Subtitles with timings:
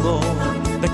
[0.00, 0.20] contigo,
[0.80, 0.88] de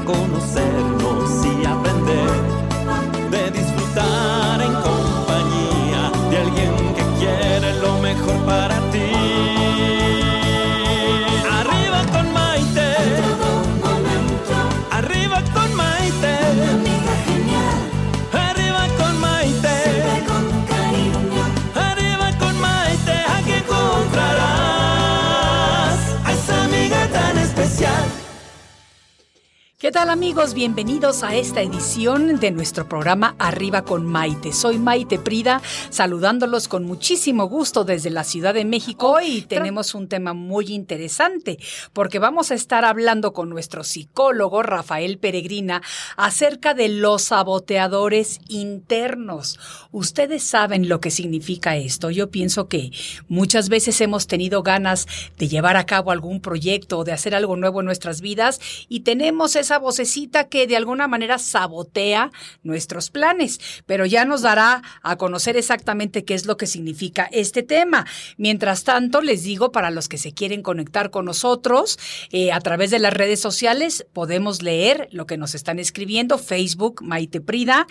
[29.87, 30.53] ¿Qué tal amigos?
[30.53, 34.53] Bienvenidos a esta edición de nuestro programa Arriba con Maite.
[34.53, 39.13] Soy Maite Prida, saludándolos con muchísimo gusto desde la Ciudad de México.
[39.13, 41.61] Hoy tenemos un tema muy interesante
[41.93, 45.83] porque vamos a estar hablando con nuestro psicólogo Rafael Peregrina
[46.17, 49.61] acerca de los saboteadores internos.
[49.93, 52.11] Ustedes saben lo que significa esto.
[52.11, 52.91] Yo pienso que
[53.29, 55.07] muchas veces hemos tenido ganas
[55.39, 59.01] de llevar a cabo algún proyecto o de hacer algo nuevo en nuestras vidas y
[59.01, 62.31] tenemos esa vocecita que de alguna manera sabotea
[62.63, 67.63] nuestros planes, pero ya nos dará a conocer exactamente qué es lo que significa este
[67.63, 68.07] tema.
[68.37, 71.99] Mientras tanto, les digo, para los que se quieren conectar con nosotros
[72.31, 77.03] eh, a través de las redes sociales, podemos leer lo que nos están escribiendo, Facebook
[77.03, 77.87] Maite Prida,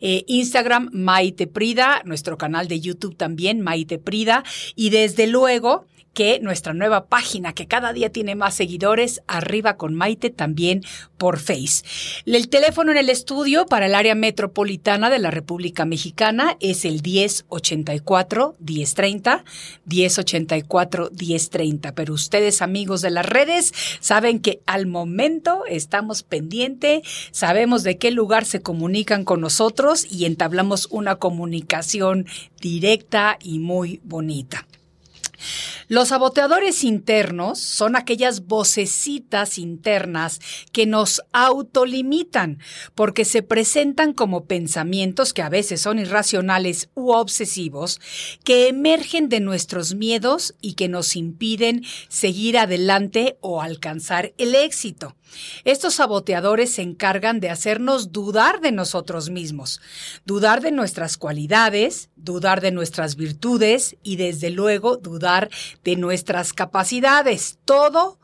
[0.00, 4.44] eh, Instagram Maite Prida, nuestro canal de YouTube también Maite Prida,
[4.74, 5.86] y desde luego
[6.18, 10.82] que nuestra nueva página, que cada día tiene más seguidores, arriba con Maite también
[11.16, 11.84] por Face.
[12.26, 17.04] El teléfono en el estudio para el área metropolitana de la República Mexicana es el
[17.04, 19.44] 1084-1030,
[19.88, 21.92] 1084-1030.
[21.94, 28.10] Pero ustedes, amigos de las redes, saben que al momento estamos pendiente, sabemos de qué
[28.10, 32.26] lugar se comunican con nosotros y entablamos una comunicación
[32.60, 34.66] directa y muy bonita.
[35.88, 40.40] Los saboteadores internos son aquellas vocecitas internas
[40.72, 42.58] que nos autolimitan
[42.94, 48.00] porque se presentan como pensamientos que a veces son irracionales u obsesivos
[48.44, 55.14] que emergen de nuestros miedos y que nos impiden seguir adelante o alcanzar el éxito.
[55.64, 59.80] Estos saboteadores se encargan de hacernos dudar de nosotros mismos,
[60.24, 65.27] dudar de nuestras cualidades, dudar de nuestras virtudes y desde luego dudar
[65.84, 67.58] de nuestras capacidades.
[67.64, 68.18] Todo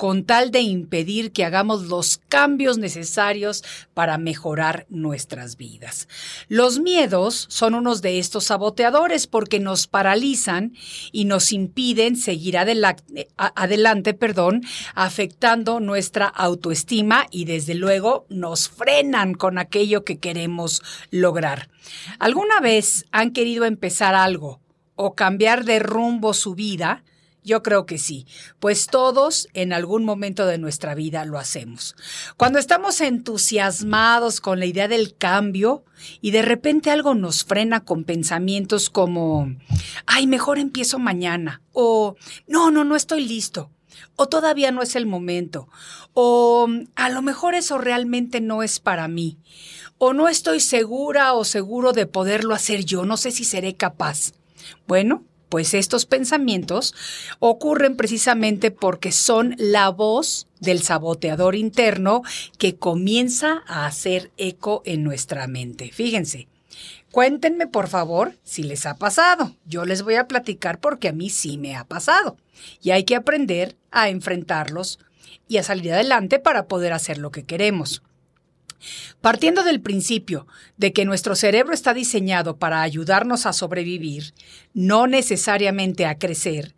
[0.00, 3.62] con tal de impedir que hagamos los cambios necesarios
[3.92, 6.08] para mejorar nuestras vidas.
[6.48, 10.72] Los miedos son unos de estos saboteadores porque nos paralizan
[11.12, 14.62] y nos impiden seguir adelante, adelante perdón,
[14.94, 21.68] afectando nuestra autoestima y desde luego nos frenan con aquello que queremos lograr.
[22.18, 24.60] ¿Alguna vez han querido empezar algo
[25.02, 27.02] o cambiar de rumbo su vida?
[27.42, 28.26] Yo creo que sí,
[28.58, 31.96] pues todos en algún momento de nuestra vida lo hacemos.
[32.36, 35.84] Cuando estamos entusiasmados con la idea del cambio
[36.20, 39.48] y de repente algo nos frena con pensamientos como,
[40.04, 42.16] ay, mejor empiezo mañana, o
[42.46, 43.70] no, no, no estoy listo,
[44.16, 45.66] o todavía no es el momento,
[46.12, 49.38] o a lo mejor eso realmente no es para mí,
[49.96, 54.32] o no estoy segura o seguro de poderlo hacer yo, no sé si seré capaz.
[54.86, 56.94] Bueno, pues estos pensamientos
[57.40, 62.22] ocurren precisamente porque son la voz del saboteador interno
[62.56, 65.90] que comienza a hacer eco en nuestra mente.
[65.92, 66.46] Fíjense,
[67.10, 69.56] cuéntenme por favor si les ha pasado.
[69.66, 72.36] Yo les voy a platicar porque a mí sí me ha pasado.
[72.80, 75.00] Y hay que aprender a enfrentarlos
[75.48, 78.02] y a salir adelante para poder hacer lo que queremos.
[79.20, 80.46] Partiendo del principio
[80.76, 84.34] de que nuestro cerebro está diseñado para ayudarnos a sobrevivir,
[84.74, 86.74] no necesariamente a crecer,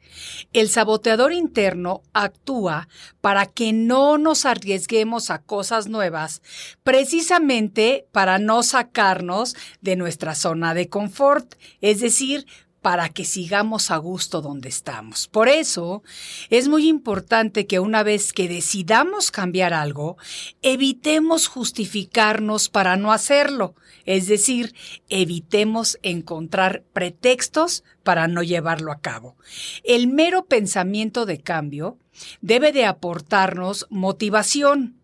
[0.53, 2.89] el saboteador interno actúa
[3.21, 6.43] para que no nos arriesguemos a cosas nuevas,
[6.83, 12.47] precisamente para no sacarnos de nuestra zona de confort, es decir,
[12.83, 15.29] para que sigamos a gusto donde estamos.
[15.29, 16.03] Por eso
[16.51, 20.19] es muy importante que una vez que decidamos cambiar algo,
[20.61, 24.75] evitemos justificarnos para no hacerlo, es decir,
[25.09, 29.37] evitemos encontrar pretextos para no llevarlo a cabo.
[29.85, 31.99] El mero pensamiento de cambio
[32.41, 34.99] debe de aportarnos motivación.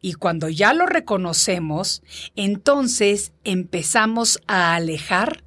[0.00, 2.02] Y cuando ya lo reconocemos,
[2.36, 5.42] entonces empezamos a alejar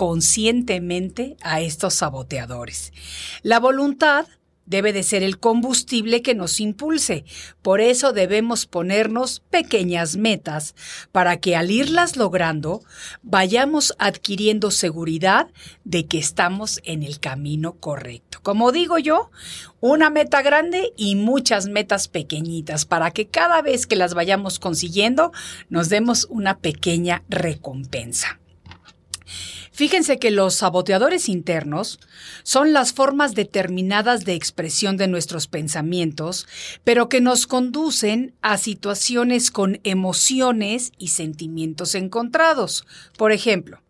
[0.00, 2.94] conscientemente a estos saboteadores.
[3.42, 4.24] La voluntad
[4.64, 7.26] debe de ser el combustible que nos impulse.
[7.60, 10.74] Por eso debemos ponernos pequeñas metas
[11.12, 12.80] para que al irlas logrando
[13.22, 15.48] vayamos adquiriendo seguridad
[15.84, 18.38] de que estamos en el camino correcto.
[18.42, 19.30] Como digo yo,
[19.80, 25.30] una meta grande y muchas metas pequeñitas para que cada vez que las vayamos consiguiendo
[25.68, 28.39] nos demos una pequeña recompensa.
[29.72, 32.00] Fíjense que los saboteadores internos
[32.42, 36.46] son las formas determinadas de expresión de nuestros pensamientos,
[36.84, 42.84] pero que nos conducen a situaciones con emociones y sentimientos encontrados.
[43.16, 43.80] Por ejemplo,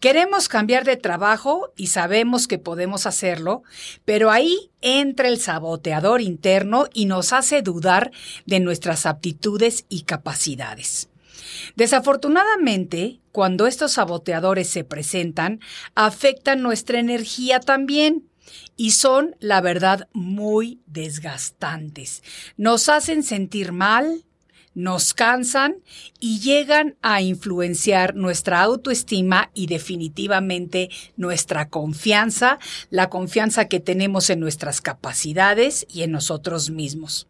[0.00, 3.62] Queremos cambiar de trabajo y sabemos que podemos hacerlo,
[4.04, 8.12] pero ahí entra el saboteador interno y nos hace dudar
[8.46, 11.08] de nuestras aptitudes y capacidades.
[11.74, 15.58] Desafortunadamente, cuando estos saboteadores se presentan,
[15.96, 18.28] afectan nuestra energía también
[18.76, 22.22] y son, la verdad, muy desgastantes.
[22.56, 24.24] Nos hacen sentir mal,
[24.72, 25.78] nos cansan
[26.20, 34.38] y llegan a influenciar nuestra autoestima y definitivamente nuestra confianza, la confianza que tenemos en
[34.38, 37.26] nuestras capacidades y en nosotros mismos.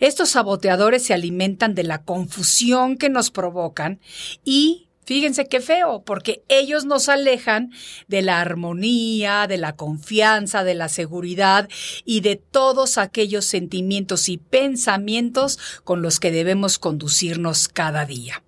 [0.00, 4.00] Estos saboteadores se alimentan de la confusión que nos provocan
[4.44, 7.70] y Fíjense qué feo, porque ellos nos alejan
[8.08, 11.68] de la armonía, de la confianza, de la seguridad
[12.04, 18.42] y de todos aquellos sentimientos y pensamientos con los que debemos conducirnos cada día.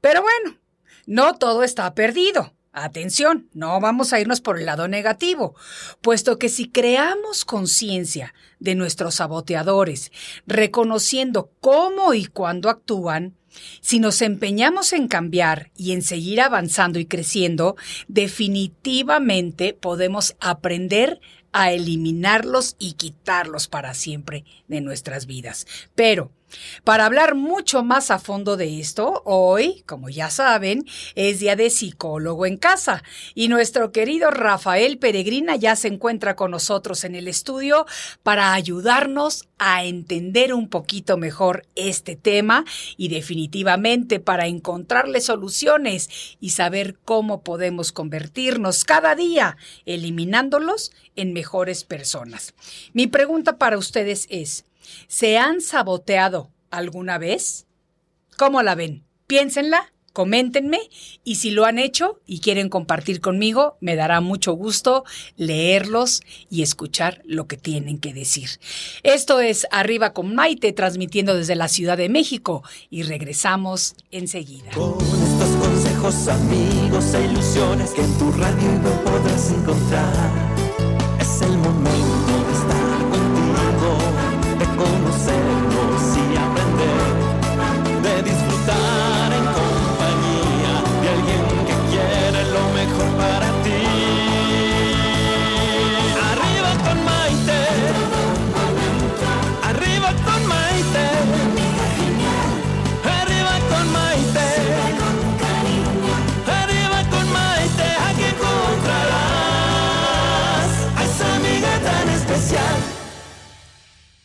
[0.00, 0.60] Pero bueno,
[1.06, 2.54] no todo está perdido.
[2.72, 5.56] Atención, no vamos a irnos por el lado negativo,
[6.00, 10.12] puesto que si creamos conciencia de nuestros saboteadores,
[10.46, 13.37] reconociendo cómo y cuándo actúan,
[13.80, 17.76] si nos empeñamos en cambiar y en seguir avanzando y creciendo,
[18.08, 21.20] definitivamente podemos aprender
[21.52, 25.66] a eliminarlos y quitarlos para siempre de nuestras vidas.
[25.94, 26.30] Pero
[26.84, 30.84] para hablar mucho más a fondo de esto, hoy, como ya saben,
[31.14, 33.02] es día de psicólogo en casa
[33.34, 37.86] y nuestro querido Rafael Peregrina ya se encuentra con nosotros en el estudio
[38.22, 42.64] para ayudarnos a entender un poquito mejor este tema
[42.96, 46.08] y definitivamente para encontrarle soluciones
[46.40, 52.54] y saber cómo podemos convertirnos cada día eliminándolos en mejores personas.
[52.92, 54.64] Mi pregunta para ustedes es,
[55.06, 57.66] ¿Se han saboteado alguna vez?
[58.36, 59.04] ¿Cómo la ven?
[59.26, 60.80] Piénsenla, coméntenme
[61.22, 65.04] y si lo han hecho y quieren compartir conmigo, me dará mucho gusto
[65.36, 68.50] leerlos y escuchar lo que tienen que decir.
[69.04, 74.72] Esto es Arriba con Maite, transmitiendo desde la Ciudad de México y regresamos enseguida.
[74.72, 80.57] Con estos consejos, amigos e ilusiones que en tu radio no podrás encontrar,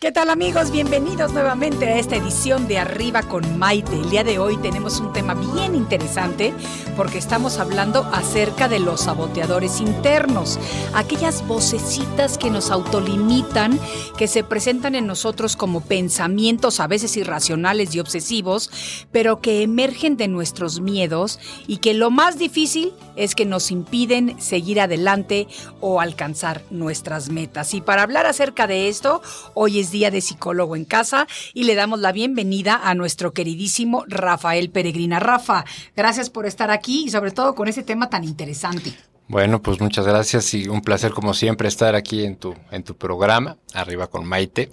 [0.03, 0.69] ¿Qué tal amigos?
[0.69, 3.93] Bienvenidos nuevamente a esta edición de Arriba con Maite.
[3.93, 6.53] El día de hoy tenemos un tema bien interesante
[6.97, 10.59] porque estamos hablando acerca de los saboteadores internos,
[10.93, 13.79] aquellas vocecitas que nos autolimitan,
[14.17, 20.17] que se presentan en nosotros como pensamientos a veces irracionales y obsesivos, pero que emergen
[20.17, 25.47] de nuestros miedos y que lo más difícil es que nos impiden seguir adelante
[25.79, 27.73] o alcanzar nuestras metas.
[27.73, 29.21] Y para hablar acerca de esto,
[29.53, 34.05] hoy es Día de Psicólogo en Casa y le damos la bienvenida a nuestro queridísimo
[34.07, 35.19] Rafael Peregrina.
[35.19, 35.65] Rafa,
[35.95, 38.93] gracias por estar aquí y sobre todo con ese tema tan interesante.
[39.27, 42.95] Bueno, pues muchas gracias y un placer como siempre estar aquí en tu, en tu
[42.95, 44.71] programa, arriba con Maite.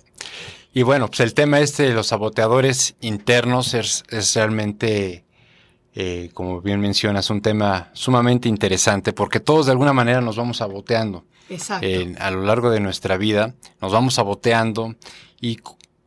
[0.72, 5.24] Y bueno, pues el tema este de los saboteadores internos es, es realmente,
[5.94, 10.58] eh, como bien mencionas, un tema sumamente interesante porque todos de alguna manera nos vamos
[10.58, 11.24] saboteando.
[11.48, 11.86] Exacto.
[11.86, 14.94] Eh, a lo largo de nuestra vida, nos vamos saboteando
[15.40, 15.58] y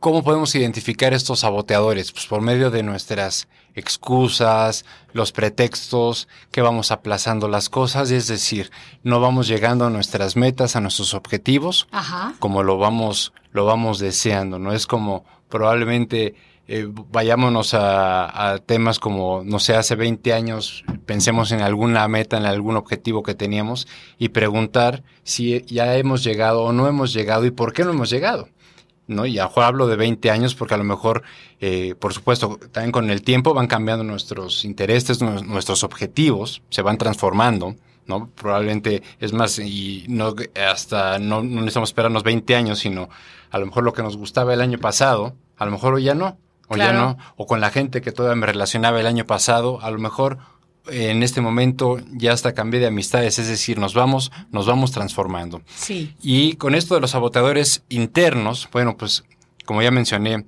[0.04, 2.12] ¿Cómo podemos identificar estos saboteadores?
[2.12, 8.70] Pues por medio de nuestras excusas, los pretextos, que vamos aplazando las cosas, es decir,
[9.02, 12.34] no vamos llegando a nuestras metas, a nuestros objetivos, Ajá.
[12.38, 14.74] como lo vamos, lo vamos deseando, ¿no?
[14.74, 16.34] Es como probablemente
[16.66, 22.46] eh, vayámonos a, temas como, no sé, hace 20 años pensemos en alguna meta, en
[22.46, 23.86] algún objetivo que teníamos
[24.18, 28.08] y preguntar si ya hemos llegado o no hemos llegado y por qué no hemos
[28.08, 28.48] llegado.
[29.06, 29.26] ¿no?
[29.26, 31.22] Y hablo de 20 años porque a lo mejor,
[31.60, 36.96] eh, por supuesto, también con el tiempo van cambiando nuestros intereses, nuestros objetivos, se van
[36.96, 38.30] transformando, ¿no?
[38.34, 40.34] Probablemente es más, y no
[40.66, 43.10] hasta no, no necesitamos esperarnos 20 años, sino
[43.50, 46.14] a lo mejor lo que nos gustaba el año pasado, a lo mejor hoy ya
[46.14, 46.92] no, o Claro.
[46.92, 49.98] ya no, o con la gente que todavía me relacionaba el año pasado, a lo
[49.98, 50.38] mejor
[50.90, 54.92] eh, en este momento ya hasta cambié de amistades, es decir, nos vamos, nos vamos
[54.92, 55.62] transformando.
[55.74, 56.14] Sí.
[56.22, 59.24] Y con esto de los saboteadores internos, bueno, pues
[59.64, 60.44] como ya mencioné,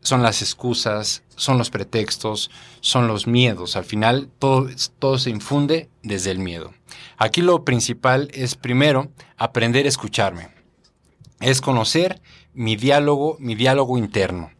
[0.00, 2.50] son las excusas, son los pretextos,
[2.80, 3.76] son los miedos.
[3.76, 6.72] Al final todo, todo se infunde desde el miedo.
[7.18, 10.48] Aquí lo principal es primero aprender a escucharme.
[11.40, 12.20] Es conocer
[12.54, 14.50] mi diálogo, mi diálogo interno.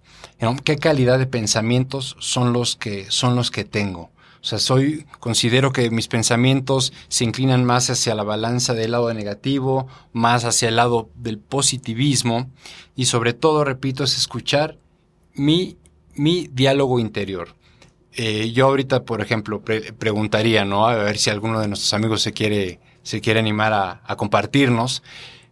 [0.64, 4.10] ¿Qué calidad de pensamientos son los que, son los que tengo?
[4.40, 9.12] O sea, soy, considero que mis pensamientos se inclinan más hacia la balanza del lado
[9.12, 12.48] negativo, más hacia el lado del positivismo
[12.94, 14.78] y sobre todo, repito, es escuchar
[15.34, 15.76] mi,
[16.14, 17.56] mi diálogo interior.
[18.12, 20.86] Eh, yo ahorita, por ejemplo, pre preguntaría, ¿no?
[20.86, 25.02] A ver si alguno de nuestros amigos se quiere, se quiere animar a, a compartirnos.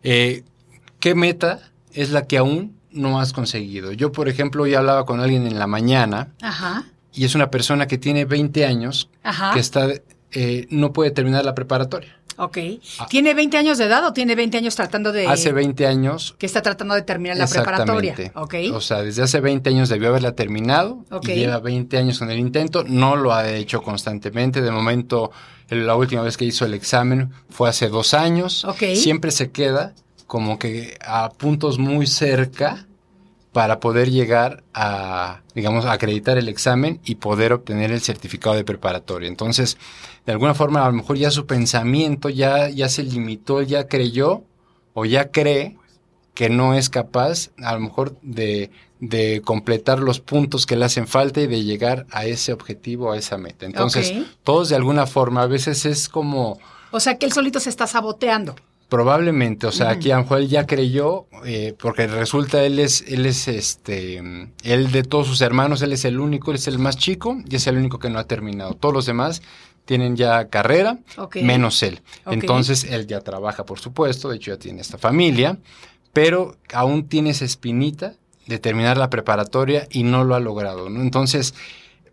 [0.05, 0.45] Eh,
[1.01, 3.93] ¿Qué meta es la que aún no has conseguido?
[3.93, 6.85] Yo, por ejemplo, ya hablaba con alguien en la mañana Ajá.
[7.13, 9.53] y es una persona que tiene 20 años Ajá.
[9.53, 9.89] que está
[10.33, 12.17] eh, no puede terminar la preparatoria.
[12.39, 12.59] Ok.
[13.09, 15.27] ¿Tiene 20 años de edad o tiene 20 años tratando de...
[15.27, 15.33] Ah.
[15.33, 16.35] Hace 20 años.
[16.39, 18.15] Que está tratando de terminar la preparatoria.
[18.35, 18.55] Ok.
[18.75, 21.29] O sea, desde hace 20 años debió haberla terminado Ok.
[21.31, 22.85] y lleva 20 años con el intento.
[22.85, 24.61] No lo ha hecho constantemente.
[24.61, 25.31] De momento,
[25.71, 28.65] la última vez que hizo el examen fue hace dos años.
[28.65, 28.83] Ok.
[28.95, 29.95] Siempre se queda
[30.27, 32.87] como que a puntos muy cerca
[33.53, 39.29] para poder llegar a, digamos, acreditar el examen y poder obtener el certificado de preparatoria.
[39.29, 39.79] Entonces,
[40.27, 44.45] de alguna forma, a lo mejor ya su pensamiento ya, ya se limitó, ya creyó
[44.93, 45.77] o ya cree
[46.35, 51.07] que no es capaz, a lo mejor, de, de completar los puntos que le hacen
[51.07, 53.65] falta y de llegar a ese objetivo, a esa meta.
[53.65, 54.13] Entonces,
[54.45, 56.59] todos de alguna forma, a veces es como...
[56.91, 58.55] O sea que él solito se está saboteando.
[58.89, 63.03] Probablemente, o sea, aquí a lo mejor él ya creyó, eh, porque resulta él es,
[63.09, 66.69] él es este, mm, él de todos sus hermanos, él es el único, él es
[66.69, 68.75] el más chico y es el único que no ha terminado.
[68.75, 69.43] Todos los demás
[69.87, 70.99] tienen ya carrera,
[71.43, 72.01] menos él.
[72.27, 75.59] Entonces él ya trabaja, por supuesto, de hecho ya tiene esta familia,
[76.13, 78.15] pero aún tiene esa espinita
[78.47, 81.01] de terminar la preparatoria y no lo ha logrado, ¿no?
[81.01, 81.55] Entonces,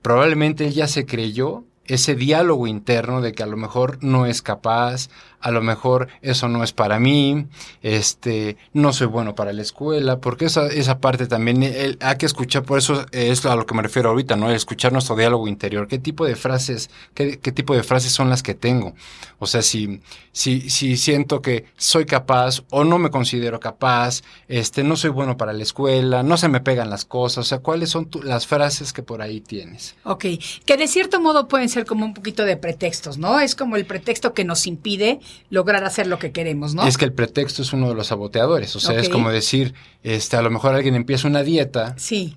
[0.02, 4.42] probablemente él ya se creyó ese diálogo interno de que a lo mejor no es
[4.42, 5.10] capaz,
[5.44, 7.46] a lo mejor eso no es para mí,
[7.82, 11.64] este, no soy bueno para la escuela, porque esa, esa parte también
[12.00, 14.50] hay que escuchar, por eso es a lo que me refiero ahorita, ¿no?
[14.50, 18.42] Escuchar nuestro diálogo interior, qué tipo de frases, qué, qué tipo de frases son las
[18.42, 18.94] que tengo.
[19.40, 20.00] O sea, si,
[20.32, 25.36] si, si siento que soy capaz o no me considero capaz, este, no soy bueno
[25.36, 28.48] para la escuela, no se me pegan las cosas, o sea, cuáles son tu, las
[28.48, 29.96] frases que por ahí tienes.
[30.06, 30.26] Ok,
[30.66, 33.42] que de cierto modo pueden ser como un poquito de pretextos, ¿no?
[33.42, 36.86] Es como el pretexto que nos impide lograr hacer lo que queremos, ¿no?
[36.88, 39.74] Es que el pretexto es uno de los saboteadores, o sea, es como decir,
[40.04, 42.36] este, a lo mejor alguien empieza una dieta, Sí,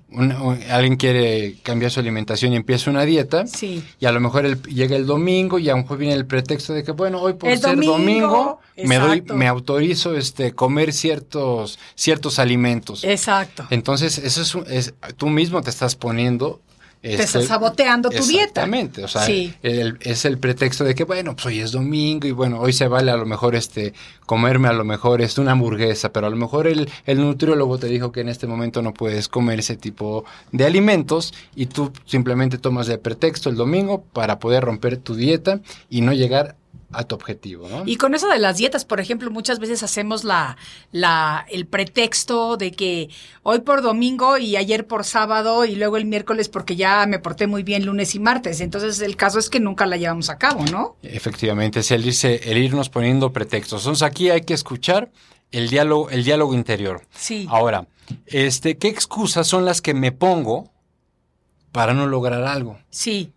[0.69, 3.83] alguien quiere cambiar su alimentación y empieza una dieta, sí.
[3.99, 6.73] y a lo mejor el- llega el domingo y a lo mejor viene el pretexto
[6.73, 10.93] de que, bueno, hoy por El ser domingo, domingo, me doy, me autorizo este comer
[10.93, 13.03] ciertos, ciertos alimentos.
[13.03, 13.65] Exacto.
[13.69, 16.61] Entonces, eso es, es- tú mismo te estás poniendo.
[17.01, 18.43] Este, estás saboteando tu dieta.
[18.43, 19.53] Exactamente, o sea, Sí.
[19.61, 22.87] el- es el pretexto de que, bueno, pues hoy es domingo y bueno, hoy se
[22.87, 23.93] vale a lo mejor este
[24.25, 27.87] comerme a lo mejor este, una hamburguesa, pero a lo mejor el, el nutriólogo te
[27.87, 32.57] dijo que en este momento no puedes comer ese tipo de alimentos y tú simplemente
[32.57, 36.55] tomas de pretexto el domingo para poder romper tu dieta y no llegar
[36.91, 37.83] a tu objetivo, ¿no?
[37.85, 40.57] Y con eso de las dietas, por ejemplo, muchas veces hacemos la,
[40.91, 43.09] la, el pretexto de que
[43.43, 47.45] hoy por domingo y ayer por sábado y luego el miércoles porque ya me porté
[47.47, 48.61] muy bien lunes y martes.
[48.61, 50.95] Entonces el caso es que nunca la llevamos a cabo, ¿no?
[51.03, 53.81] Efectivamente, es el, irse, el irnos poniendo pretextos.
[53.81, 55.11] Entonces aquí hay que escuchar
[55.51, 57.01] el diálogo, el diálogo interior.
[57.11, 57.47] Sí.
[57.49, 57.87] Ahora,
[58.25, 60.71] este, ¿qué excusas son las que me pongo
[61.71, 62.77] para no lograr algo?
[62.89, 63.33] Sí.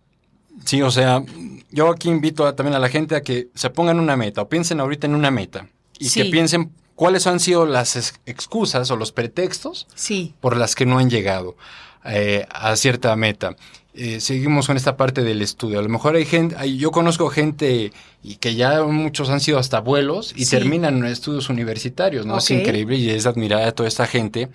[0.65, 1.23] Sí, o sea,
[1.71, 4.49] yo aquí invito a- también a la gente a que se pongan una meta o
[4.49, 5.67] piensen ahorita en una meta
[5.99, 6.21] y Sí.
[6.23, 10.33] que piensen cuáles han sido las ex- excusas o los pretextos Sí.
[10.39, 11.55] por las que no han llegado
[12.03, 13.55] eh, a cierta meta.
[13.93, 15.77] Eh, seguimos con esta parte del estudio.
[15.77, 17.91] A lo mejor hay gente, hay- yo conozco gente
[18.23, 20.51] y que ya muchos han sido hasta abuelos y Sí.
[20.51, 22.39] terminan en estudios universitarios, ¿no?
[22.39, 24.49] Es increíble y es admirada a toda esta gente.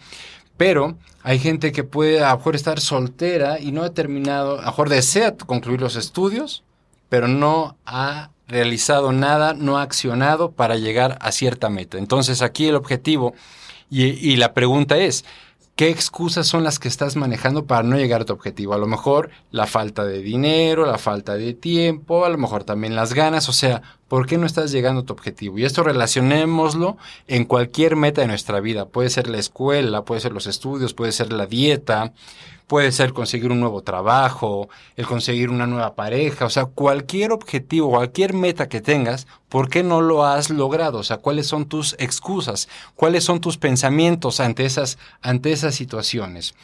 [0.57, 4.63] Pero hay gente que puede a lo mejor estar soltera y no ha terminado, a
[4.63, 6.63] lo mejor desea concluir los estudios,
[7.09, 11.99] pero no ha realizado nada, no ha accionado para llegar a cierta meta.
[11.99, 13.35] Entonces aquí el objetivo
[13.91, 15.25] y, y la pregunta es,
[15.77, 18.73] ¿qué excusas son las que estás manejando para no llegar a tu objetivo?
[18.73, 22.97] A lo mejor la falta de dinero, la falta de tiempo, a lo mejor también
[22.97, 25.59] las ganas, o sea, ¿por qué no estás llegando a tu objetivo?
[25.59, 26.97] Y esto relacionémoslo
[27.27, 28.87] en cualquier meta de nuestra vida.
[28.87, 32.13] Puede ser la escuela, puede ser los estudios, puede ser la dieta,
[32.67, 37.91] puede ser conseguir un nuevo trabajo, el conseguir una nueva pareja, o sea, cualquier objetivo,
[37.91, 40.99] cualquier meta que tengas, ¿por qué no lo has logrado?
[40.99, 42.69] O sea, ¿cuáles son tus excusas?
[42.95, 46.55] ¿Cuáles son tus pensamientos ante esas, ante esas situaciones?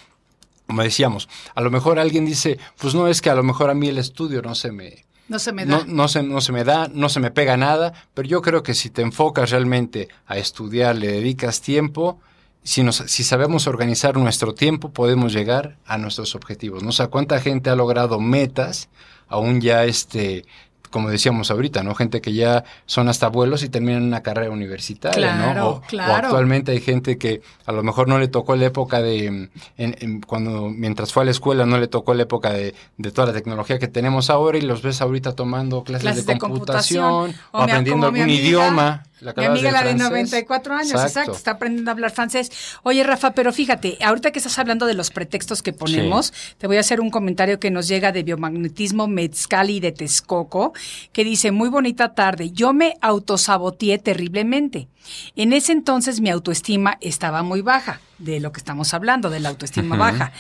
[0.67, 3.75] Como decíamos, a lo mejor alguien dice, pues no es que a lo mejor a
[3.75, 5.79] mí el estudio no se me, No se me da.
[5.79, 8.63] no, no, se, no se me da, no se me pega nada, pero yo creo
[8.63, 12.21] que si te enfocas realmente a estudiar, le dedicas tiempo,
[12.63, 16.83] si, nos, si sabemos organizar nuestro tiempo, podemos llegar a nuestros objetivos.
[16.83, 16.91] ¿no?
[16.91, 18.91] O sea, cuánta gente ha logrado metas,
[19.27, 20.45] aún ya este
[20.93, 21.97] como decíamos ahorita, ¿no?
[21.97, 25.69] Gente que ya son hasta abuelos y terminan una carrera universitaria, Claro, ¿no?
[25.71, 26.13] O, claro.
[26.13, 29.51] o actualmente hay gente que a lo mejor no le tocó la época de, en-
[29.77, 33.27] en- cuando mientras fue a la escuela no le tocó la época de, de toda
[33.29, 37.35] la tecnología que tenemos ahora y los ves ahorita tomando clases, Clases de de computación,
[37.51, 39.03] o aprendiendo algún amiga, idioma.
[39.21, 40.09] La Mi amiga, la de francés.
[40.09, 41.31] 94 años, exacto.
[41.31, 42.51] está aprendiendo a hablar francés.
[42.83, 46.77] Oye, Rafa, pero fíjate, ahorita que estás hablando de los pretextos que ponemos, te voy
[46.77, 50.73] a hacer un comentario que nos llega de biomagnetismo Mezcali de Texcoco,
[51.13, 54.89] que dice, muy bonita tarde, yo me autosaboteé terriblemente.
[55.37, 59.51] En ese entonces mi autoestima estaba muy baja, de lo que estamos hablando, de la
[59.51, 60.33] autoestima baja.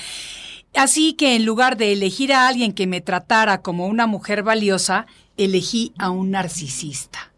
[0.74, 5.06] Así que en lugar de elegir a alguien que me tratara como una mujer valiosa,
[5.36, 7.32] elegí a un narcisista.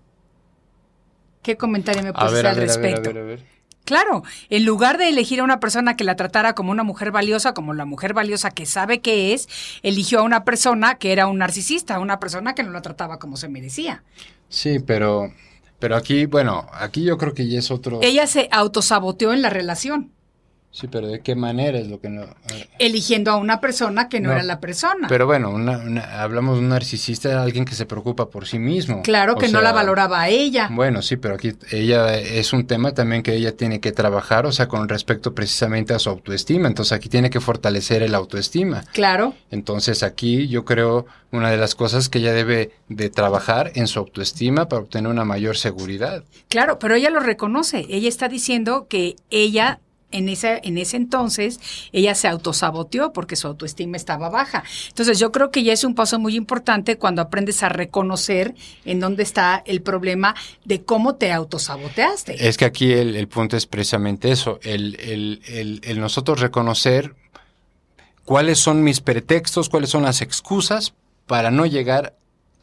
[1.43, 3.13] ¿Qué comentario me a al ver, a ver, a respecto?
[3.13, 3.54] ver, a ver.
[3.85, 7.53] Claro, en lugar de elegir a una persona que la tratara como una mujer valiosa,
[7.53, 9.49] como la mujer valiosa que sabe que es,
[9.83, 13.37] eligió a una persona que era un narcisista, una persona que no la trataba como
[13.37, 14.03] se merecía.
[14.49, 15.33] Sí, pero,
[15.79, 18.01] pero aquí, bueno, aquí yo creo que ya es otro.
[18.03, 20.13] Ella se autosaboteó en la relación,
[20.77, 22.23] Sí, pero ¿de qué manera es lo que no?
[22.81, 25.07] eligiendo a una persona que no, No, era la persona.
[25.09, 29.03] Pero bueno, una- una- hablamos de un narcisista, alguien que se preocupa por sí mismo.
[29.03, 30.69] claro O que no la valoraba a ella.
[30.73, 34.53] Bueno, sí, pero aquí ella es un tema también que ella tiene que trabajar, o
[34.53, 36.67] sea, con respecto precisamente a su autoestima.
[36.67, 38.83] Entonces aquí tiene que fortalecer el autoestima.
[38.93, 43.87] Claro, Entonces aquí yo creo una de las cosas que ella debe de trabajar en
[43.87, 46.25] su autoestima para obtener una mayor seguridad.
[46.49, 47.87] claro, pero ella lo reconoce.
[47.89, 49.79] Ella está diciendo que ella
[50.17, 51.61] en ese, en ese entonces,
[51.93, 54.65] ella se autosaboteó porque su autoestima estaba baja.
[54.89, 59.01] Entonces, yo creo que ya es un paso muy importante cuando aprendes a reconocer en
[59.01, 62.49] dónde está el problema de cómo te autosaboteaste.
[62.49, 67.15] Es que aquí el, punto es precisamente eso, el, el- el- el nosotros reconocer
[68.25, 70.95] cuáles son mis pretextos, cuáles son las excusas
[71.27, 72.15] para no llegar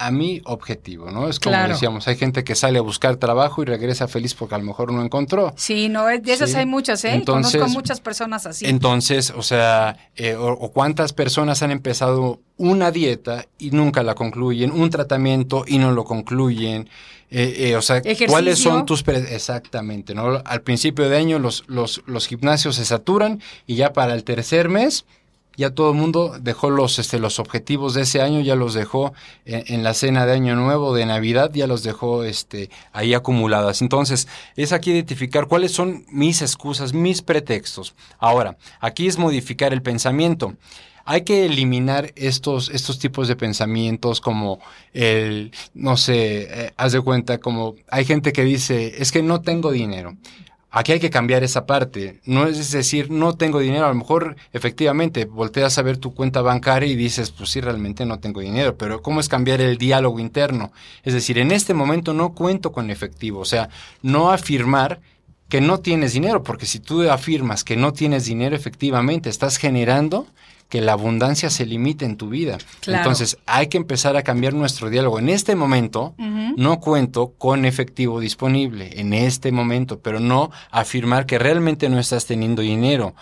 [0.06, 1.28] a mi objetivo, ¿no?
[1.30, 1.74] Es como Claro.
[1.74, 4.92] decíamos, hay gente que sale a buscar trabajo y regresa feliz porque a lo mejor
[4.92, 5.54] no encontró.
[5.58, 6.58] Sí, no, de esas Sí.
[6.58, 7.14] hay muchas, ¿eh?
[7.14, 8.66] Entonces- Conozco muchas personas así.
[8.66, 14.16] Entonces, o sea, eh, o, o cuántas personas han empezado una dieta y nunca la
[14.16, 16.90] concluyen, un tratamiento y no lo concluyen.
[17.34, 18.28] Eh, eh, o sea, Ejercicio.
[18.28, 19.04] ¿cuáles son tus...
[19.08, 20.42] Exactamente, ¿no?
[20.46, 24.70] Al principio de año los, los, los gimnasios se saturan y ya para el tercer
[24.70, 25.06] mes
[25.58, 29.14] ya todo el mundo dejó los, este, los objetivos de ese año, ya los dejó
[29.46, 33.82] en, la cena de Año Nuevo, de Navidad, ya los dejó este, ahí acumuladas.
[33.82, 37.96] Entonces, es aquí identificar cuáles son mis excusas, mis pretextos.
[38.18, 40.56] Ahora, aquí es modificar el pensamiento.
[41.04, 44.60] Hay que eliminar estos, estos tipos de pensamientos como
[44.94, 49.42] el, no sé, eh, haz de cuenta, como hay gente que dice, es que no
[49.42, 50.16] tengo dinero.
[50.74, 52.22] Aquí hay que cambiar esa parte.
[52.24, 53.86] No es decir, no tengo dinero.
[53.86, 58.06] A lo mejor, efectivamente, volteas a ver tu cuenta bancaria y dices, pues sí, realmente
[58.06, 58.78] no tengo dinero.
[58.78, 60.72] Pero ¿cómo es cambiar el diálogo interno?
[61.04, 63.42] Es decir, en este momento no cuento con efectivo.
[63.42, 63.70] O sea,
[64.02, 65.02] no afirmar
[65.50, 70.26] que no tienes dinero, porque si tú afirmas que no tienes dinero, efectivamente, estás generando
[70.72, 72.58] que la abundancia se limite en tu vida.
[72.88, 75.20] Entonces, hay que empezar a cambiar nuestro diálogo.
[75.20, 81.38] En este momento, no cuento con efectivo disponible, en este momento, pero no afirmar que
[81.38, 83.16] realmente no estás teniendo dinero.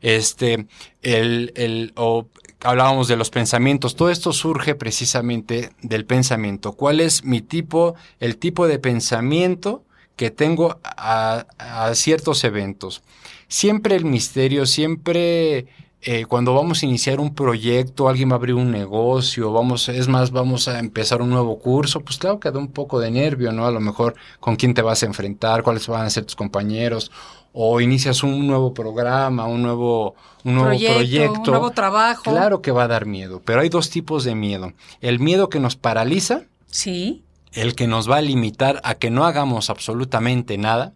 [0.00, 0.66] Este,
[1.00, 2.26] el, el, o
[2.60, 6.72] hablábamos de los pensamientos, todo esto surge precisamente del pensamiento.
[6.72, 9.84] ¿Cuál es mi tipo, el tipo de pensamiento
[10.16, 13.04] que tengo a, a ciertos eventos?
[13.46, 15.68] Siempre el misterio, siempre
[16.02, 20.06] eh, cuando vamos a iniciar un proyecto, alguien va a abrir un negocio, vamos, es
[20.08, 23.50] más, vamos a empezar un nuevo curso, pues claro que da un poco de nervio,
[23.52, 23.66] ¿no?
[23.66, 27.10] A lo mejor con quién te vas a enfrentar, cuáles van a ser tus compañeros,
[27.52, 32.30] o inicias un nuevo programa, un nuevo, un nuevo proyecto, un nuevo trabajo.
[32.30, 34.74] Claro que va a dar miedo, pero hay dos tipos de miedo.
[35.00, 36.42] El miedo que nos paraliza.
[36.66, 37.24] Sí.
[37.52, 40.92] El que nos va a limitar a que no hagamos absolutamente nada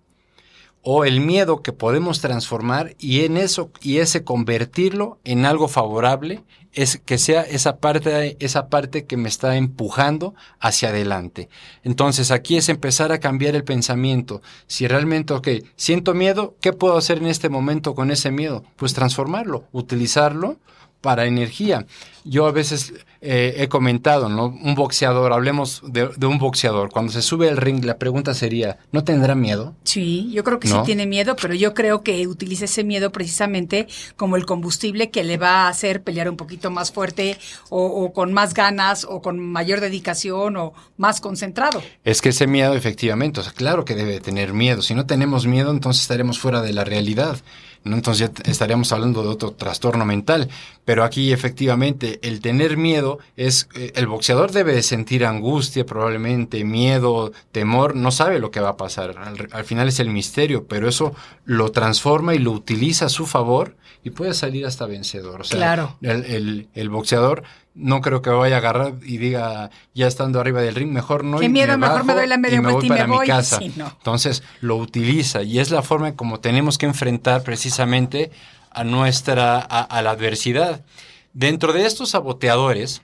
[0.83, 6.43] o el miedo que podemos transformar y en eso y ese convertirlo en algo favorable
[6.73, 11.49] es que sea esa parte esa parte que me está empujando hacia adelante.
[11.83, 14.41] Entonces, aquí es empezar a cambiar el pensamiento.
[14.67, 18.65] Si realmente, ok, siento miedo, ¿qué puedo hacer en este momento con ese miedo?
[18.77, 20.59] Pues transformarlo, utilizarlo
[21.01, 21.87] para energía.
[22.25, 24.47] Yo a veces eh, he comentado, ¿no?
[24.47, 26.91] Un boxeador, hablemos de, un boxeador.
[26.91, 29.75] Cuando se sube al ring, la pregunta sería, ¿no tendrá miedo?
[29.85, 33.87] Sí, yo creo que sí tiene miedo, pero yo creo que utiliza ese miedo precisamente
[34.17, 37.37] como el combustible que le va a hacer pelear un poquito más fuerte
[37.69, 41.83] o, o con más ganas o con mayor dedicación o más concentrado.
[42.05, 44.81] Es que ese miedo, efectivamente, o sea, claro que debe tener miedo.
[44.81, 47.39] Si no tenemos miedo, entonces estaremos fuera de la realidad.
[47.85, 47.97] ¿No?
[47.97, 50.49] Entonces ya estaríamos hablando de otro trastorno mental.
[50.85, 56.65] Pero aquí efectivamente el tener miedo es, eh, el boxeador debe de sentir angustia probablemente,
[56.65, 59.15] miedo, temor, no sabe lo que va a pasar.
[59.53, 61.15] Al, final es el misterio, pero eso
[61.45, 65.43] lo transforma y lo utiliza a su favor y puede salir hasta vencedor.
[65.43, 65.97] O sea, claro.
[66.03, 70.61] el, el, el boxeador no creo que vaya a agarrar y diga, ya estando arriba
[70.61, 71.39] del ring, mejor no.
[71.39, 73.21] Qué miedo, mejor me doy la media vuelta y me voy.
[73.21, 73.61] Mi casa.
[73.63, 78.31] Entonces lo utiliza y es la forma en como tenemos que enfrentar precisamente
[78.71, 80.85] a nuestra, a, la adversidad.
[81.33, 83.03] Dentro de estos saboteadores,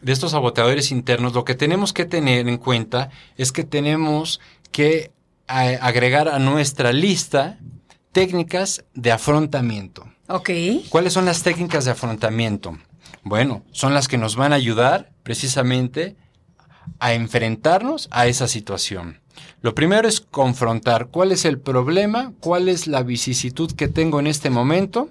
[0.00, 5.12] de estos saboteadores internos, lo que tenemos que tener en cuenta es que tenemos que
[5.46, 7.58] agregar a nuestra lista
[8.12, 10.08] técnicas de afrontamiento.
[10.28, 10.50] Ok.
[10.88, 12.78] ¿Cuáles son las técnicas de afrontamiento?
[13.22, 16.16] Bueno, son las que nos van a ayudar precisamente
[16.98, 19.20] a enfrentarnos a esa situación.
[19.60, 24.26] Lo primero es confrontar cuál es el problema, cuál es la vicisitud que tengo en
[24.26, 25.10] este momento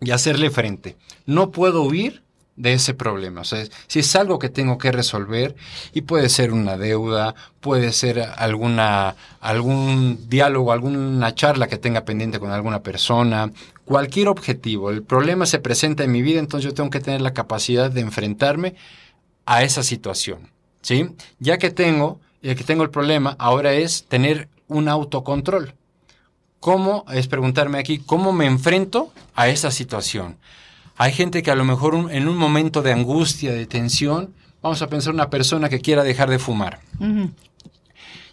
[0.00, 0.96] y hacerle frente.
[1.26, 2.22] No puedo huir
[2.60, 3.40] de ese problema.
[3.40, 5.56] O sea, si es algo que tengo que resolver
[5.92, 12.38] y puede ser una deuda, puede ser alguna, algún diálogo, alguna charla que tenga pendiente
[12.38, 13.50] con alguna persona,
[13.86, 14.90] cualquier objetivo.
[14.90, 18.02] El problema se presenta en mi vida, entonces yo tengo que tener la capacidad de
[18.02, 18.74] enfrentarme
[19.46, 20.50] a esa situación.
[20.82, 21.10] ¿Sí?
[21.38, 25.74] Ya que tengo, ya que tengo el problema, ahora es tener un autocontrol.
[26.58, 27.06] ¿Cómo?
[27.10, 30.36] Es preguntarme aquí, ¿cómo me enfrento a esa situación?
[31.00, 34.88] Hay gente que a lo mejor en un momento de angustia, de tensión, vamos a
[34.88, 36.80] pensar una persona que quiera dejar de fumar.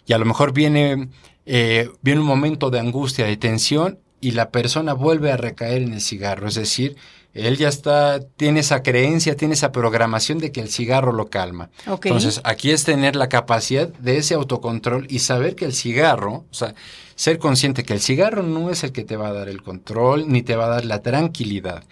[0.04, 1.08] Y a lo mejor viene,
[1.46, 5.94] eh, viene un momento de angustia, de tensión, y la persona vuelve a recaer en
[5.94, 6.46] el cigarro.
[6.46, 6.96] Es decir,
[7.32, 11.70] él ya está, tiene esa creencia, tiene esa programación de que el cigarro lo calma.
[11.86, 16.54] Entonces, aquí es tener la capacidad de ese autocontrol y saber que el cigarro, o
[16.54, 16.74] sea,
[17.18, 20.28] ser consciente que el cigarro no es el que te va a dar el control
[20.28, 21.82] ni te va a dar la tranquilidad.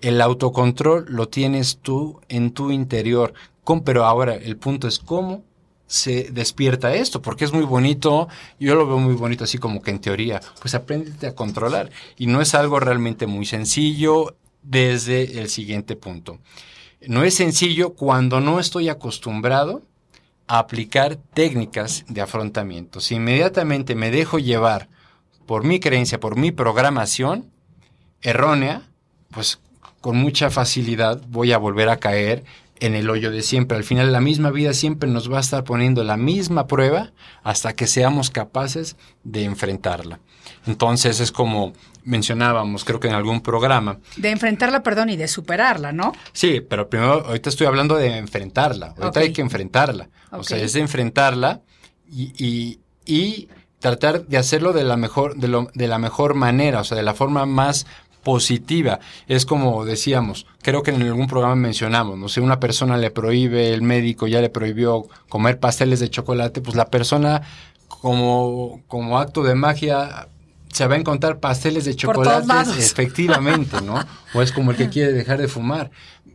[0.00, 3.34] El autocontrol lo tienes tú en tu interior.
[3.84, 5.42] Pero ahora el punto es cómo
[5.88, 8.28] se despierta esto, porque es muy bonito,
[8.60, 11.90] yo lo veo muy bonito así como que en teoría, pues apréndete a controlar.
[12.16, 16.38] Y no es algo realmente muy sencillo desde el siguiente punto.
[17.08, 19.82] No es sencillo cuando no estoy acostumbrado
[20.46, 23.00] aplicar técnicas de afrontamiento.
[23.00, 24.88] Si inmediatamente me dejo llevar
[25.46, 27.50] por mi creencia, por mi programación
[28.22, 28.82] errónea,
[29.30, 29.60] pues
[30.00, 32.44] con mucha facilidad voy a volver a caer
[32.80, 33.76] en el hoyo de siempre.
[33.76, 37.74] Al final la misma vida siempre nos va a estar poniendo la misma prueba hasta
[37.74, 40.20] que seamos capaces de enfrentarla.
[40.66, 41.72] Entonces es como
[42.04, 43.98] mencionábamos, creo que en algún programa.
[44.16, 46.12] De enfrentarla, perdón, y de superarla, ¿no?
[46.32, 48.94] Sí, pero primero, ahorita estoy hablando de enfrentarla.
[48.98, 50.08] Ahorita hay que enfrentarla.
[50.30, 51.62] O sea, es de enfrentarla
[52.08, 53.48] y, y, y
[53.80, 57.02] tratar de hacerlo de la mejor, de, lo, de la mejor manera, o sea, de
[57.02, 57.86] la forma más
[58.22, 58.98] positiva.
[59.28, 63.72] Es como decíamos, creo que en algún programa mencionamos, no sé, una persona le prohíbe,
[63.72, 67.42] el médico ya le prohibió comer pasteles de chocolate, pues la persona
[67.86, 70.28] como, como acto de magia
[70.76, 73.98] se va a encontrar pasteles de chocolate, efectivamente, ¿no?
[74.34, 75.90] O es como el que quiere dejar de fumar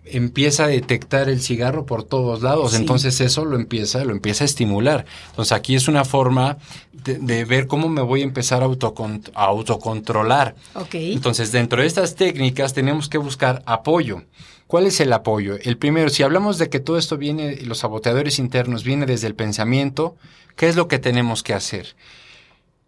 [0.06, 4.46] empieza a detectar el cigarro por todos lados, entonces eso lo empieza, lo empieza a
[4.46, 5.06] estimular.
[5.30, 6.58] Entonces aquí es una forma
[6.92, 10.56] de, ver cómo me voy a empezar a, autocontrolar.
[10.92, 14.24] Entonces dentro de estas técnicas tenemos que buscar apoyo.
[14.66, 15.58] ¿Cuál es el apoyo?
[15.62, 19.36] El primero, si hablamos de que todo esto viene, los saboteadores internos viene desde el
[19.36, 20.16] pensamiento,
[20.56, 21.96] ¿qué es lo que tenemos que hacer?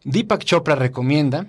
[0.03, 1.47] Deepak Chopra recomienda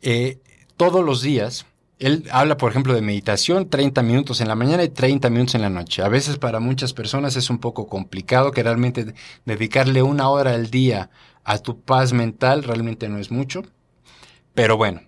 [0.00, 0.38] eh,
[0.76, 1.66] todos los días
[2.02, 5.62] él habla, por ejemplo, de meditación 30 minutos en la mañana y 30 minutos en
[5.62, 6.02] la noche.
[6.02, 10.68] A veces para muchas personas es un poco complicado que realmente dedicarle una hora al
[10.68, 11.10] día
[11.44, 13.62] a tu paz mental realmente no es mucho.
[14.52, 15.02] Pero bueno,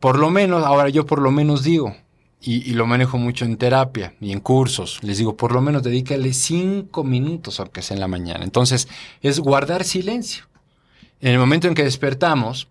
[0.00, 1.94] por lo menos, ahora yo por lo menos digo,
[2.40, 4.98] y, y, lo manejo mucho en terapia y en cursos.
[5.04, 8.42] Les digo, por lo menos dedícale cinco minutos, aunque sea en la mañana.
[8.42, 8.88] Entonces,
[9.20, 10.46] es guardar silencio.
[11.22, 12.68] En el momento en que despertamos,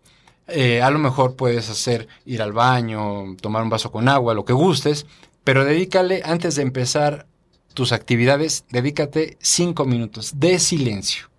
[0.48, 4.44] eh, a lo mejor puedes hacer ir al baño, tomar un vaso con agua, lo
[4.44, 5.06] que gustes,
[5.46, 7.26] pero dedícale, antes de empezar
[7.74, 11.30] tus actividades, dedícate cinco minutos de silencio.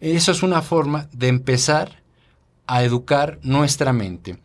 [0.00, 2.02] Eso es una forma de empezar
[2.66, 4.38] a educar nuestra mente.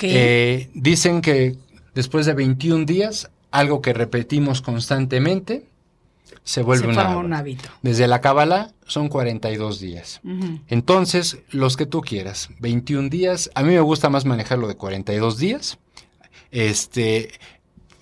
[0.00, 1.56] Eh, dicen que
[1.94, 5.66] después de 21 días, algo que repetimos constantemente,
[6.44, 7.68] se vuelve un, hábito.
[7.82, 10.20] Desde la Cábala son 42 días.
[10.68, 15.38] Entonces, los que tú quieras, 21 días, a mí me gusta más manejarlo de 42
[15.38, 15.78] días.
[16.50, 17.30] Este,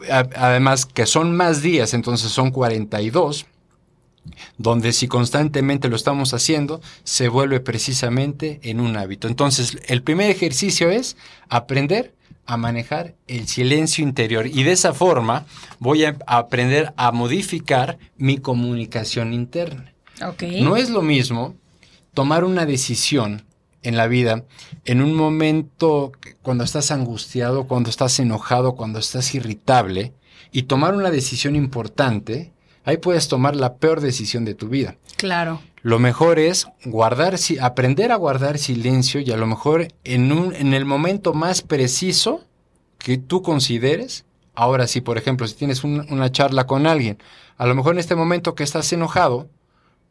[0.09, 3.47] además que son más días, entonces son 42
[4.59, 9.29] donde si constantemente lo estamos haciendo, se vuelve precisamente en un hábito.
[9.29, 11.17] Entonces, el primer ejercicio es
[11.49, 12.15] aprender
[12.47, 15.47] a manejar el silencio interior y de esa forma
[15.79, 19.93] voy a aprender a modificar mi comunicación interna.
[20.61, 21.55] No es lo mismo
[22.13, 23.45] tomar una decisión
[23.83, 24.45] en la vida
[24.85, 30.13] en un momento cuando estás angustiado, cuando estás enojado, cuando estás irritable
[30.53, 32.53] y tomar una decisión importante,
[32.85, 34.97] ahí puedes tomar la peor decisión de tu vida.
[35.17, 35.61] Claro.
[35.83, 40.75] Lo mejor es guardar, aprender a guardar silencio y a lo mejor en, un, en
[40.75, 42.45] el momento más preciso
[42.99, 44.25] que tú consideres.
[44.55, 47.19] Ahora, si por ejemplo, si tienes una charla con alguien,
[47.57, 49.49] a lo mejor en este momento que estás enojado,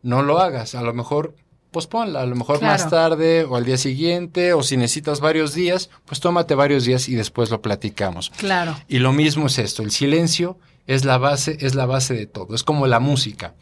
[0.02, 0.76] no lo hagas.
[0.76, 1.36] A lo mejor
[1.72, 5.90] posponla, a lo mejor más tarde o al día siguiente, o si necesitas varios días,
[6.06, 8.32] pues tómate varios días y después lo platicamos.
[8.38, 8.76] Claro.
[8.88, 10.58] Y lo mismo es esto, el silencio
[10.90, 12.56] es la base, es la base de todo.
[12.56, 13.54] Es como la música.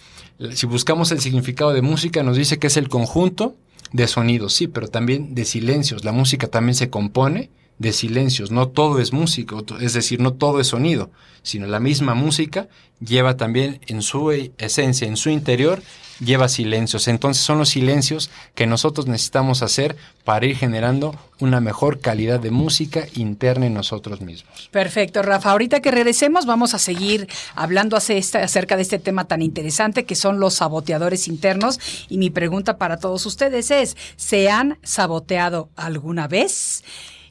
[0.53, 3.57] Si buscamos el significado de música, nos dice que es el conjunto
[3.91, 6.05] de sonidos, sí, pero también de silencios.
[6.05, 8.51] La música también se compone de silencios.
[8.51, 11.11] No todo es música, es decir, no todo es sonido,
[11.43, 12.67] sino la misma música
[12.99, 15.81] lleva también en su esencia, en su interior,
[16.19, 17.07] lleva silencios.
[17.07, 22.49] Entonces son los silencios que nosotros necesitamos hacer para ir generando una mejor calidad de
[22.49, 24.69] música interna en nosotros mismos.
[24.71, 25.51] Perfecto, Rafa.
[25.51, 30.39] Ahorita que regresemos vamos a seguir hablando acerca de este tema tan interesante que son
[30.39, 31.79] los saboteadores internos.
[32.09, 36.83] Y mi pregunta para todos ustedes es, ¿se han saboteado alguna vez?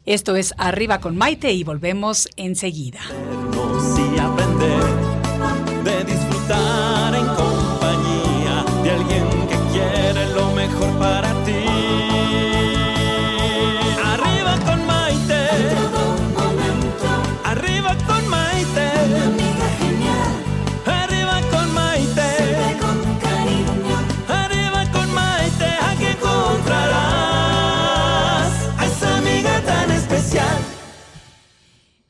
[0.07, 3.01] Esto es Arriba con Maite y volvemos enseguida.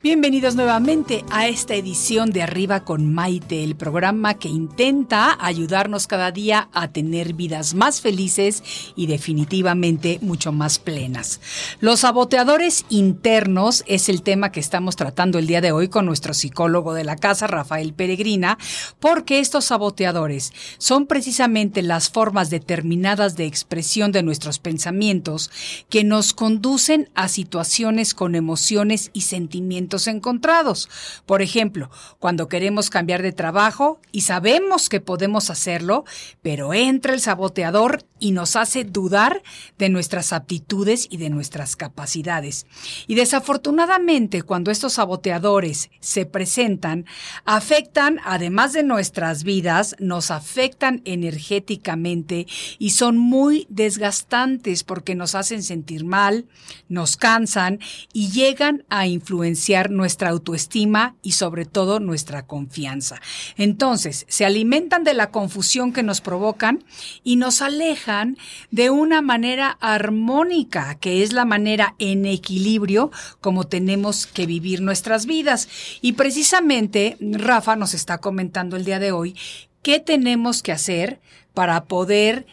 [0.07, 6.31] Bienvenidos nuevamente a esta edición de Arriba con Maite, el programa que intenta ayudarnos cada
[6.31, 8.63] día a tener vidas más felices
[8.95, 11.41] y definitivamente mucho más plenas.
[11.81, 16.33] Los saboteadores internos es el tema que estamos tratando el día de hoy con nuestro
[16.33, 18.57] psicólogo de la casa, Rafael Peregrina,
[19.01, 25.51] porque estos saboteadores son precisamente las formas determinadas de expresión de nuestros pensamientos
[25.89, 30.89] que nos conducen a situaciones con emociones y sentimientos encontrados.
[31.25, 36.05] Por ejemplo, cuando queremos cambiar de trabajo y sabemos que podemos hacerlo,
[36.43, 39.41] pero entra el saboteador y nos hace dudar
[39.77, 42.65] de nuestras aptitudes y de nuestras capacidades.
[43.07, 47.05] Y desafortunadamente, cuando estos saboteadores se presentan,
[47.45, 52.47] afectan, además de nuestras vidas, nos afectan energéticamente
[52.79, 56.45] y son muy desgastantes porque nos hacen sentir mal,
[56.89, 57.79] nos cansan
[58.13, 63.21] y llegan a influenciar nuestra autoestima y sobre todo nuestra confianza.
[63.57, 66.83] Entonces, se alimentan de la confusión que nos provocan
[67.23, 68.37] y nos alejan
[68.71, 75.25] de una manera armónica, que es la manera en equilibrio como tenemos que vivir nuestras
[75.25, 75.69] vidas.
[76.01, 79.35] Y precisamente Rafa nos está comentando el día de hoy
[79.81, 81.19] qué tenemos que hacer
[81.53, 82.45] para poder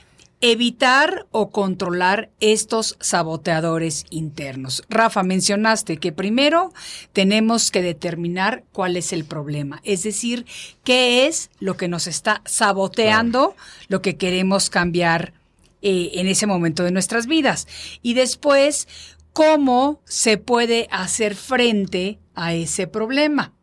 [0.52, 4.84] evitar o controlar estos saboteadores internos.
[4.90, 6.70] Rafa, mencionaste que primero
[7.14, 10.44] tenemos que determinar cuál es el problema, es decir,
[10.84, 13.56] qué es lo que nos está saboteando
[13.88, 15.32] lo que queremos cambiar
[15.80, 17.66] eh, en ese momento de nuestras vidas.
[18.02, 18.86] Y después,
[19.32, 23.54] cómo se puede hacer frente a ese problema.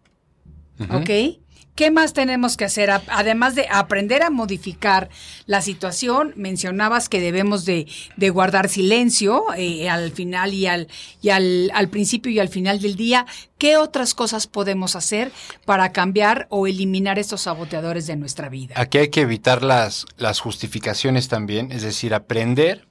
[0.89, 1.40] ¿Ok?
[1.81, 2.91] ¿Qué más tenemos que hacer?
[2.91, 5.09] Además de aprender a modificar
[5.47, 7.87] la situación, mencionabas que debemos de,
[8.29, 10.87] guardar silencio eh, al final y, al,
[11.23, 13.25] y al, al, principio y al final del día.
[13.57, 15.31] ¿Qué otras cosas podemos hacer
[15.65, 18.75] para cambiar o eliminar estos saboteadores de nuestra vida?
[18.77, 22.87] Aquí hay que evitar las, las justificaciones también, es decir, aprender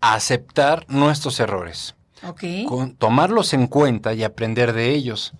[0.00, 1.94] a aceptar nuestros errores.
[2.26, 2.66] Okay.
[2.96, 5.34] tomarlos en cuenta y aprender de ellos.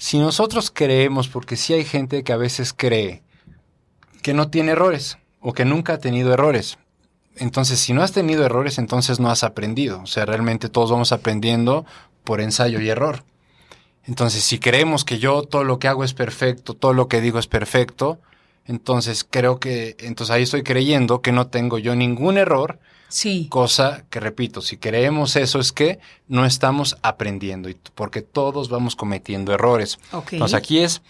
[0.00, 3.22] Si nosotros creemos, porque sí hay gente que a veces cree
[4.22, 6.78] que no tiene errores o que nunca ha tenido errores.
[7.36, 10.00] Entonces, si no has tenido errores, entonces no has aprendido.
[10.00, 11.84] O sea, realmente todos vamos aprendiendo
[12.24, 13.24] por ensayo y error.
[14.06, 17.38] Entonces, si creemos que yo todo lo que hago es perfecto, todo lo que digo
[17.38, 18.22] es perfecto,
[18.64, 22.78] entonces creo que, entonces ahí estoy creyendo que no tengo yo ningún error
[23.10, 23.48] Sí.
[23.50, 29.52] Cosa que, repito, si creemos eso es que no estamos aprendiendo, porque todos vamos cometiendo
[29.52, 29.98] errores.
[30.12, 31.02] Entonces aquí es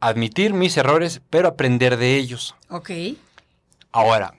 [0.00, 2.56] admitir mis errores, pero aprender de ellos.
[2.70, 2.90] Ok.
[3.92, 4.34] Ahora,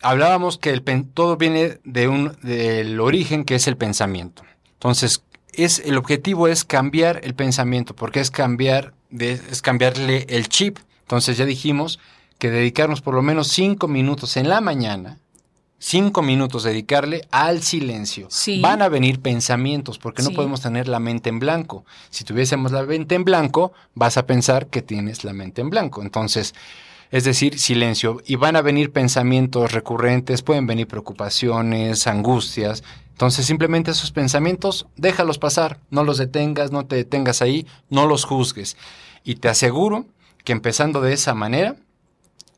[0.00, 4.42] hablábamos que el todo viene de un, del origen que es el pensamiento.
[4.72, 5.22] Entonces,
[5.52, 10.78] es, el objetivo es cambiar el pensamiento, porque es cambiar, de, es cambiarle el chip.
[11.02, 11.98] Entonces ya dijimos
[12.38, 15.18] que dedicarnos por lo menos cinco minutos en la mañana
[15.80, 18.28] cinco minutos dedicarle al silencio.
[18.60, 21.84] Van a venir pensamientos, porque no podemos tener la mente en blanco.
[22.10, 26.02] Si tuviésemos la mente en blanco, vas a pensar que tienes la mente en blanco.
[26.02, 26.54] Entonces,
[27.10, 28.22] es decir, silencio.
[28.26, 32.84] Y van a venir pensamientos recurrentes, pueden venir preocupaciones, angustias.
[33.12, 38.24] Entonces, simplemente esos pensamientos, déjalos pasar, no los detengas, no te detengas ahí, no los
[38.24, 38.76] juzgues.
[39.24, 40.06] Y te aseguro
[40.44, 41.76] que empezando de esa manera,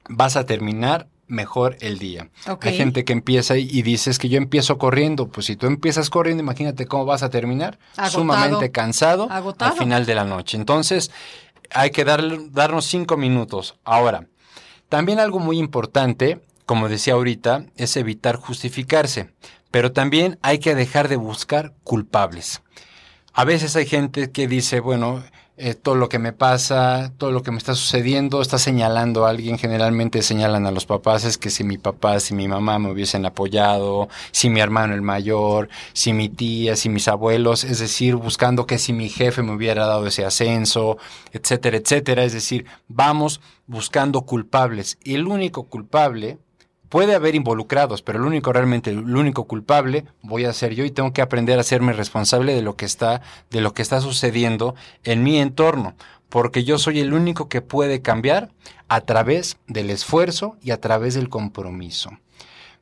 [0.08, 2.28] vas a terminar mejor el día.
[2.60, 5.28] Hay gente que empieza y dices que yo empiezo corriendo.
[5.28, 7.78] Pues si tú empiezas corriendo, imagínate cómo vas a terminar.
[8.10, 10.56] Sumamente cansado al final de la noche.
[10.56, 11.10] Entonces,
[11.70, 13.76] hay que darnos cinco minutos.
[13.82, 14.26] Ahora,
[14.88, 19.30] también algo muy importante, como decía ahorita, es evitar justificarse.
[19.70, 22.60] Pero también hay que dejar de buscar culpables.
[23.32, 25.24] A veces hay gente que dice, bueno,
[25.64, 29.30] eh, todo lo que me pasa, todo lo que me está sucediendo, está señalando a
[29.30, 32.90] alguien, generalmente señalan a los papás, es que si mi papá, si mi mamá me
[32.90, 38.16] hubiesen apoyado, si mi hermano el mayor, si mi tía, si mis abuelos, es decir,
[38.16, 40.98] buscando que si mi jefe me hubiera dado ese ascenso,
[41.30, 44.98] etcétera, etcétera, es decir, vamos buscando culpables.
[45.04, 46.38] Y el único culpable
[46.92, 50.90] Puede haber involucrados, pero el único realmente, el único culpable voy a ser yo y
[50.90, 54.74] tengo que aprender a hacerme responsable de lo que está, de lo que está sucediendo
[55.02, 55.94] en mi entorno,
[56.28, 58.50] porque yo soy el único que puede cambiar
[58.88, 62.10] a través del esfuerzo y a través del compromiso.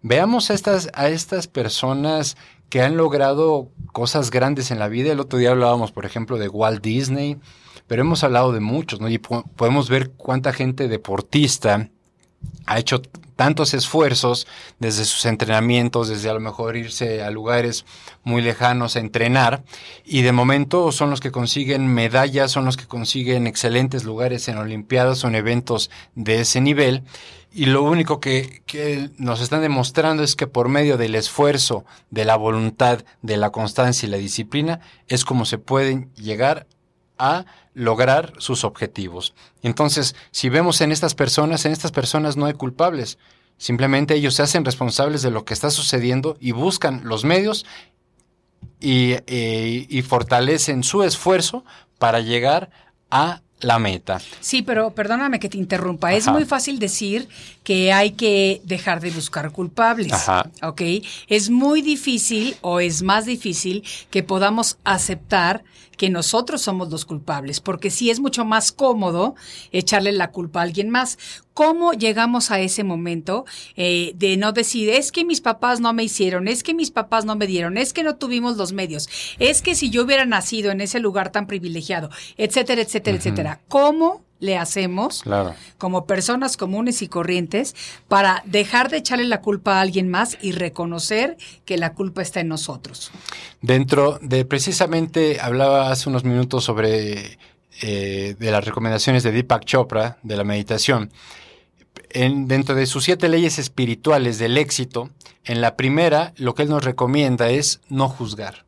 [0.03, 2.37] Veamos a estas, a estas personas
[2.69, 5.13] que han logrado cosas grandes en la vida.
[5.13, 7.39] El otro día hablábamos, por ejemplo, de Walt Disney,
[7.87, 9.09] pero hemos hablado de muchos, ¿no?
[9.09, 11.91] Y podemos ver cuánta gente deportista
[12.67, 13.03] ha hecho
[13.41, 14.47] tantos esfuerzos
[14.81, 17.87] desde sus entrenamientos, desde a lo mejor irse a lugares
[18.23, 19.65] muy lejanos a entrenar,
[20.05, 24.59] y de momento son los que consiguen medallas, son los que consiguen excelentes lugares en
[24.59, 27.03] Olimpiadas o en eventos de ese nivel,
[27.51, 32.27] y lo único que, que nos están demostrando es que por medio del esfuerzo, de
[32.27, 36.80] la voluntad, de la constancia y la disciplina, es como se pueden llegar a
[37.75, 39.35] lograr sus objetivos.
[39.63, 43.19] Entonces, si vemos en estas personas, en estas personas no hay culpables.
[43.57, 47.67] Simplemente ellos se hacen responsables de lo que está sucediendo y buscan los medios
[48.81, 51.65] y, eh, y fortalecen su esfuerzo
[51.99, 52.71] para llegar
[53.11, 54.21] a la meta.
[54.41, 56.15] Sí, pero perdóname que te interrumpa.
[56.15, 57.29] Es muy fácil decir
[57.63, 60.13] que hay que dejar de buscar culpables.
[60.13, 60.51] Ajá.
[60.63, 60.83] ¿Ok?
[61.29, 65.63] Es muy difícil o es más difícil que podamos aceptar
[66.01, 69.35] que nosotros somos los culpables, porque sí es mucho más cómodo
[69.71, 71.19] echarle la culpa a alguien más.
[71.53, 73.45] ¿Cómo llegamos a ese momento
[73.77, 77.27] eh, de no decir, es que mis papás no me hicieron, es que mis papás
[77.27, 80.71] no me dieron, es que no tuvimos los medios, es que si yo hubiera nacido
[80.71, 83.61] en ese lugar tan privilegiado, etcétera, etcétera, etcétera?
[83.69, 85.55] ¿Cómo le hacemos Claro.
[85.79, 87.77] como personas comunes y corrientes
[88.09, 92.41] para dejar de echarle la culpa a alguien más y reconocer que la culpa está
[92.41, 93.11] en nosotros?
[93.61, 97.39] Dentro de precisamente, hablaba hace unos minutos sobre
[97.83, 101.11] eh, de las recomendaciones de Deepak Chopra, de la meditación.
[102.11, 105.11] En- dentro de sus siete leyes espirituales del éxito,
[105.45, 108.65] en la primera, lo que él nos recomienda es no juzgar.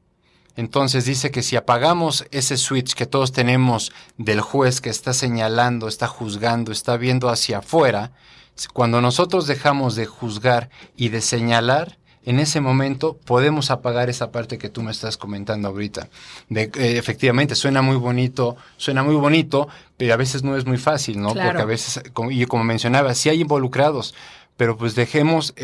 [0.56, 5.88] Entonces dice que si apagamos ese switch que todos tenemos del juez que está señalando,
[5.88, 8.12] está juzgando, está viendo hacia afuera,
[8.72, 14.58] cuando nosotros dejamos de juzgar y de señalar, en ese momento podemos apagar esa parte
[14.58, 16.08] que tú me estás comentando ahorita.
[16.48, 20.78] De, eh, efectivamente, suena muy bonito, suena muy bonito, pero a veces no es muy
[20.78, 21.32] fácil, ¿no?
[21.32, 21.48] Claro.
[21.48, 24.14] Porque a veces, como, y como mencionaba, sí hay involucrados,
[24.56, 25.54] pero pues dejemos,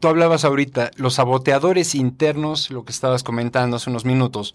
[0.00, 4.54] Tú hablabas ahorita, los saboteadores internos, lo que estabas comentando hace unos minutos,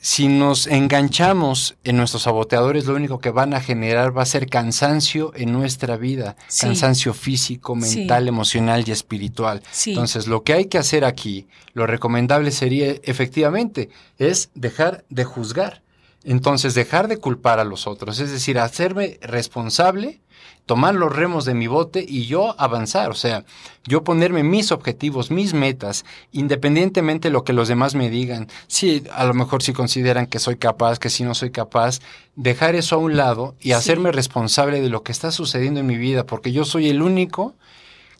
[0.00, 4.48] si nos enganchamos en nuestros saboteadores, lo único que van a generar va a ser
[4.48, 6.66] cansancio en nuestra vida, Sí.
[6.66, 7.98] cansancio físico, Sí.
[7.98, 9.62] mental, emocional y espiritual.
[9.70, 9.90] Sí.
[9.90, 15.82] Entonces, lo que hay que hacer aquí, lo recomendable sería efectivamente, es dejar de juzgar.
[16.24, 20.20] Entonces, dejar de culpar a los otros, es decir, hacerme responsable,
[20.66, 23.44] tomar los remos de mi bote y yo avanzar, o sea,
[23.84, 29.04] yo ponerme mis objetivos, mis metas, independientemente de lo que los demás me digan, si
[29.12, 32.00] a lo mejor si consideran que soy capaz, que si no soy capaz,
[32.36, 33.72] dejar eso a un lado y Sí.
[33.72, 37.54] hacerme responsable de lo que está sucediendo en mi vida, porque yo soy el único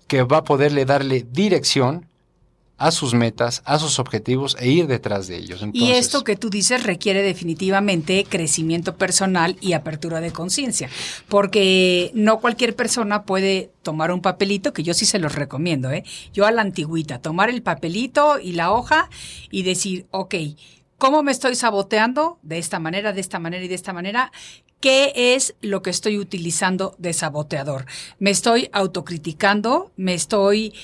[0.08, 2.06] que va a poderle darle dirección
[2.78, 5.64] a sus metas, a sus objetivos e ir detrás de ellos.
[5.72, 10.88] y esto que tú dices requiere definitivamente crecimiento personal y apertura de conciencia,
[11.28, 16.04] porque no cualquier persona puede tomar un papelito, que yo sí se los recomiendo, ¿eh?
[16.32, 19.08] Yo a la antigüita, tomar el papelito y la hoja
[19.50, 20.34] y decir, ok,
[20.98, 22.38] ¿cómo me estoy saboteando?
[22.42, 24.32] De esta manera, de esta manera y de esta manera.
[24.82, 27.86] ¿Qué es lo que estoy utilizando de saboteador?
[28.18, 30.74] Me estoy autocriticando, me estoy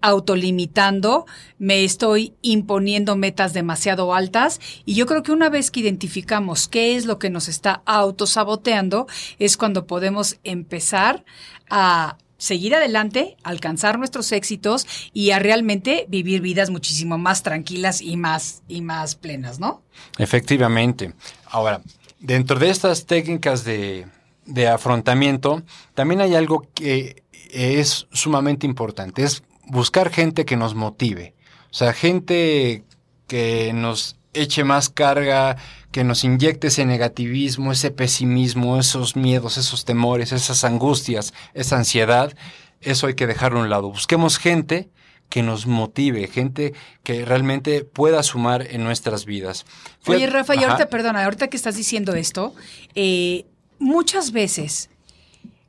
[0.00, 1.26] autolimitando,
[1.58, 6.94] me estoy imponiendo metas demasiado altas y yo creo que una vez que identificamos qué
[6.94, 9.08] es lo que nos está autosaboteando
[9.40, 11.24] es cuando podemos empezar
[11.68, 18.16] a seguir adelante, alcanzar nuestros éxitos y a realmente vivir vidas muchísimo más tranquilas y
[18.16, 19.82] más y más plenas, ¿no?
[20.16, 21.12] Efectivamente.
[21.46, 21.82] Ahora,
[22.20, 24.06] dentro de estas técnicas de,
[24.46, 25.62] de afrontamiento,
[25.94, 31.34] también hay algo que es sumamente importante, es buscar gente que nos motive.
[31.70, 32.84] O sea, gente
[33.26, 35.56] que nos eche más carga,
[35.90, 42.34] que nos inyecte ese negativismo, ese pesimismo, esos miedos, esos temores, esas angustias, esa ansiedad.
[42.80, 43.90] Eso hay que dejarlo a un lado.
[43.90, 44.90] Busquemos gente
[45.28, 46.72] que nos motive, gente
[47.02, 49.66] que realmente pueda sumar en nuestras vidas.
[50.06, 50.68] Oye, Fíjate- Rafa, y Ajá.
[50.72, 52.54] ahorita, perdona, ahorita que estás diciendo esto,
[52.94, 53.44] eh,
[53.78, 54.90] muchas veces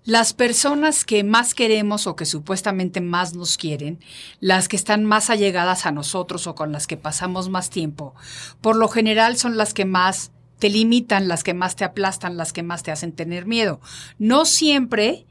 [0.05, 3.99] las personas que más queremos o que supuestamente más nos quieren,
[4.39, 8.15] las que están más allegadas a nosotros o con las que pasamos más tiempo,
[8.61, 12.53] por lo general son las que más te limitan, las que más te aplastan, las
[12.53, 13.81] que más te hacen tener miedo.
[14.17, 15.25] No siempre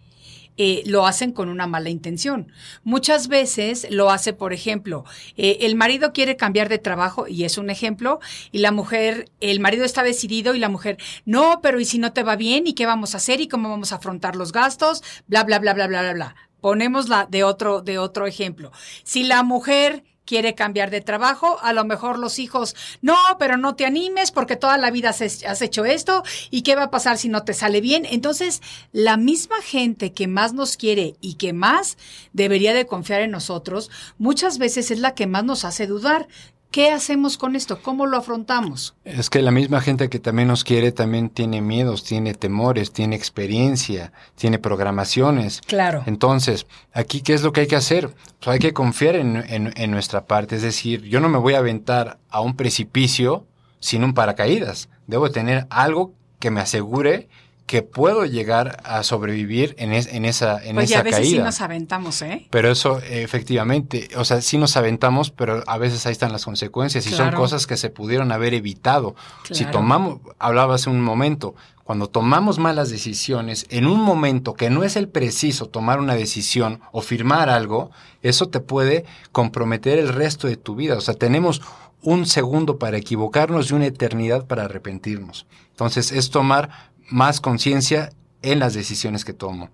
[0.59, 2.53] eh, lo hacen con una mala intención.
[2.85, 5.05] Muchas veces lo hace, por ejemplo,
[5.37, 8.21] eh, el marido quiere cambiar de trabajo y es un ejemplo,
[8.53, 12.13] y la mujer, el marido está decidido y la mujer, no, pero ¿y si no
[12.13, 12.67] te va bien?
[12.67, 13.41] ¿Y qué vamos a hacer?
[13.41, 15.03] ¿Y cómo vamos a afrontar los gastos?
[15.29, 16.37] Bla, bla, bla, bla, bla, bla, bla.
[16.61, 18.73] Ponémosla de otro, de otro ejemplo.
[19.05, 23.76] Si la mujer quiere cambiar de trabajo, a lo mejor los hijos, no, pero no
[23.76, 27.31] te animes porque toda la vida has, hecho esto y qué va a pasar si
[27.31, 28.05] no te sale bien.
[28.05, 28.61] Entonces,
[28.93, 31.97] la misma gente que más nos quiere y que más
[32.35, 36.29] debería de confiar en nosotros, muchas veces es la que más nos hace dudar.
[36.71, 37.81] ¿Qué hacemos con esto?
[37.83, 38.95] ¿Cómo lo afrontamos?
[39.05, 43.16] Es que la misma gente que también nos quiere también tiene miedos, tiene temores, tiene
[43.16, 45.62] experiencia, tiene programaciones.
[45.66, 46.03] Claro.
[46.07, 48.09] Entonces, aquí, ¿qué es lo que hay que hacer?
[48.41, 50.57] Pues hay que confiar en, en- en nuestra parte.
[50.57, 53.47] Es decir, yo no me voy a aventar a un precipicio
[53.81, 54.91] sin un paracaídas.
[55.07, 57.29] Debo tener algo que me asegure
[57.69, 61.33] que puedo llegar a sobrevivir en, es- en esa, en Pues esa a veces sí
[61.35, 61.45] caída.
[61.45, 62.49] nos aventamos, ¿eh?
[62.51, 67.07] Pero eso, efectivamente, o sea, sí nos aventamos, pero a veces ahí están las consecuencias
[67.07, 69.14] y son cosas que se pudieron haber evitado.
[69.45, 69.79] Si Claro.
[69.79, 71.55] tomamos, hablaba hace un momento,
[71.85, 76.81] cuando tomamos malas decisiones en un momento que no es el preciso tomar una decisión
[76.93, 77.91] o firmar algo,
[78.23, 80.97] eso te puede comprometer el resto de tu vida.
[80.97, 81.62] O sea, tenemos
[82.03, 85.47] un segundo para equivocarnos y una eternidad para arrepentirnos.
[85.71, 88.11] Entonces, es tomar más conciencia
[88.43, 89.71] en las decisiones que tomo.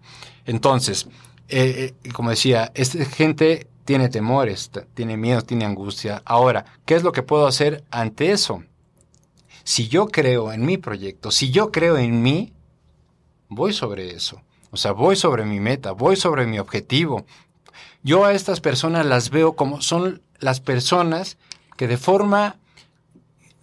[0.46, 1.08] Entonces,
[1.48, 6.22] eh, eh, como decía, esta gente tiene temores, tiene miedo, tiene angustia.
[6.24, 8.62] Ahora, ¿qué es lo que puedo hacer ante eso?
[9.62, 12.52] Si yo creo en mi proyecto, si yo creo en mí,
[13.48, 14.40] voy sobre eso.
[14.70, 17.26] O sea, voy sobre mi meta, voy sobre mi objetivo.
[18.02, 21.38] Yo a estas personas las veo como son las personas
[21.76, 22.56] que de forma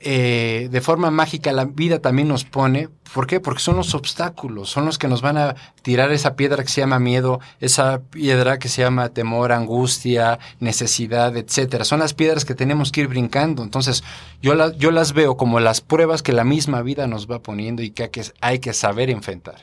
[0.04, 2.90] eh, de forma mágica la vida también nos pone.
[3.14, 3.40] ¿Por qué?
[3.40, 6.82] Porque son los obstáculos, son los que nos van a tirar esa piedra que se
[6.82, 11.86] llama miedo, esa piedra que se llama temor, angustia, necesidad, etcétera.
[11.86, 13.64] Son las piedras que tenemos que ir brincando.
[13.64, 14.04] Entonces,
[14.42, 17.92] yo, yo las veo como las pruebas que la misma vida nos va poniendo y
[17.92, 19.56] que hay que, hay que saber enfrentar.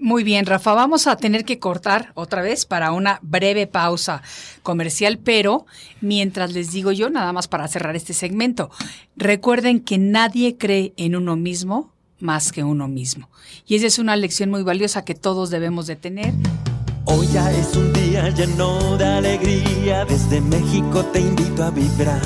[0.00, 4.22] Muy bien, Rafa, vamos a tener que cortar otra vez para una breve pausa
[4.62, 5.66] comercial, pero
[6.00, 8.70] mientras les digo yo, nada más para cerrar este segmento,
[9.16, 13.28] recuerden que nadie cree en uno mismo más que uno mismo.
[13.66, 16.32] Y esa es una lección muy valiosa que todos debemos de tener.
[17.04, 22.22] Hoy ya es un día lleno de alegría, desde México te invito a vibrar.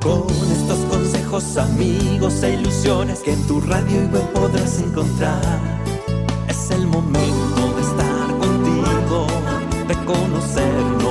[0.00, 5.91] Con estos consejos, amigos e ilusiones que en tu radio y web podrás encontrar.
[6.48, 9.26] Es el momento de estar contigo,
[9.88, 11.01] de conocernos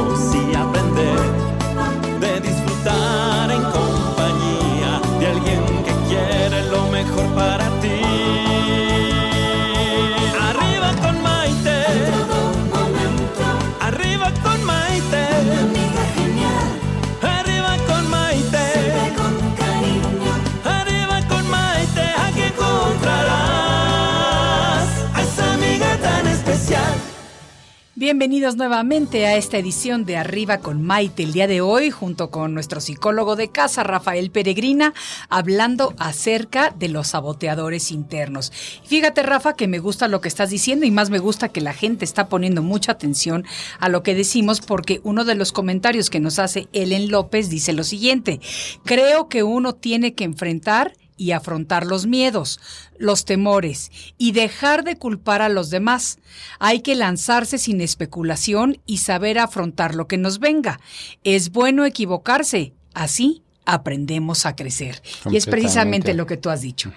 [28.12, 32.54] Bienvenidos nuevamente a esta edición de Arriba con Maite el día de hoy, junto con
[32.54, 34.94] nuestro psicólogo de casa, Rafael Peregrina,
[35.30, 38.52] hablando acerca de los saboteadores internos.
[38.84, 41.72] Fíjate, Rafa, que me gusta lo que estás diciendo y más me gusta que la
[41.72, 43.46] gente está poniendo mucha atención
[43.80, 47.72] a lo que decimos porque uno de los comentarios que nos hace Ellen López dice
[47.72, 48.42] lo siguiente,
[48.84, 52.60] creo que uno tiene que enfrentar y afrontar los miedos,
[52.98, 56.18] los temores y dejar de culpar a los demás.
[56.58, 60.80] Hay que lanzarse sin especulación y saber afrontar lo que nos venga.
[61.24, 65.04] Es bueno equivocarse, así aprendemos a crecer.
[65.30, 66.92] Y es precisamente lo que tú has dicho.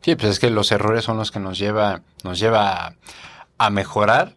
[0.00, 2.94] Sí, pues es que los errores son los que nos lleva, nos lleva
[3.58, 4.36] a, mejorar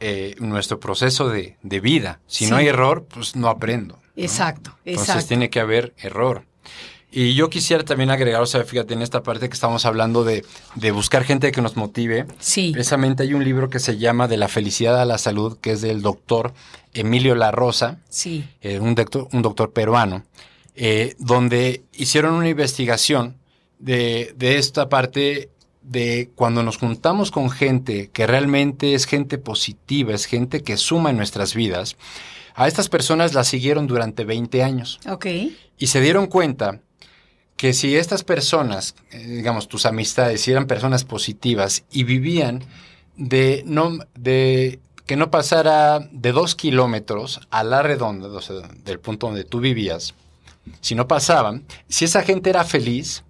[0.00, 2.20] eh, nuestro proceso de, de vida.
[2.26, 2.50] Si Sí.
[2.50, 3.96] no hay error, pues no aprendo.
[4.16, 4.22] ¿no?
[4.24, 5.28] Exacto, Entonces exacto.
[5.28, 6.46] tiene que haber error.
[7.14, 10.46] Y yo quisiera también agregar, o sea, fíjate, en esta parte que estamos hablando de,
[10.76, 12.26] de buscar gente que nos motive.
[12.38, 12.70] Sí.
[12.72, 15.82] Precisamente hay un libro que se llama De la felicidad a la salud, que es
[15.82, 16.54] del doctor
[16.94, 20.24] Emilio La Rosa, Sí, eh, un, doctor, un doctor peruano,
[20.74, 23.36] eh, donde hicieron una investigación
[23.78, 25.50] de, de esta parte
[25.82, 31.10] de cuando nos juntamos con gente que realmente es gente positiva, es gente que suma
[31.10, 31.96] en nuestras vidas,
[32.54, 35.26] a estas personas las siguieron durante 20 años ok.
[35.78, 36.80] y se dieron cuenta
[37.62, 42.64] que si estas personas, eh, digamos, tus amistades, si eran personas positivas y vivían
[43.16, 48.98] de no, de que no pasara de dos kilómetros a la redonda, o sea, del
[48.98, 50.12] punto donde tú vivías,
[50.80, 53.22] si no pasaban, si esa gente era feliz,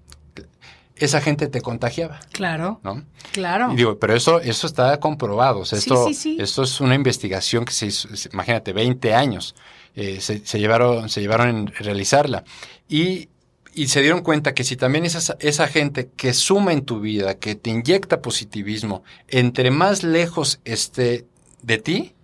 [0.97, 3.05] esa gente te contagiaba, Claro, ¿no?
[3.33, 3.71] claro.
[3.75, 5.59] Y digo, pero eso, eso está comprobado.
[5.59, 6.37] O sea, Sí, esto, sí, sí.
[6.41, 9.55] esto es una investigación que se hizo, imagínate, 20 años
[9.95, 12.45] eh, se, se llevaron, se llevaron en realizarla.
[12.89, 13.29] Y,
[13.75, 17.39] y se dieron cuenta que si también esa, esa gente que suma en tu vida,
[17.39, 21.27] que te inyecta positivismo, entre más lejos esté
[21.63, 22.15] de ti,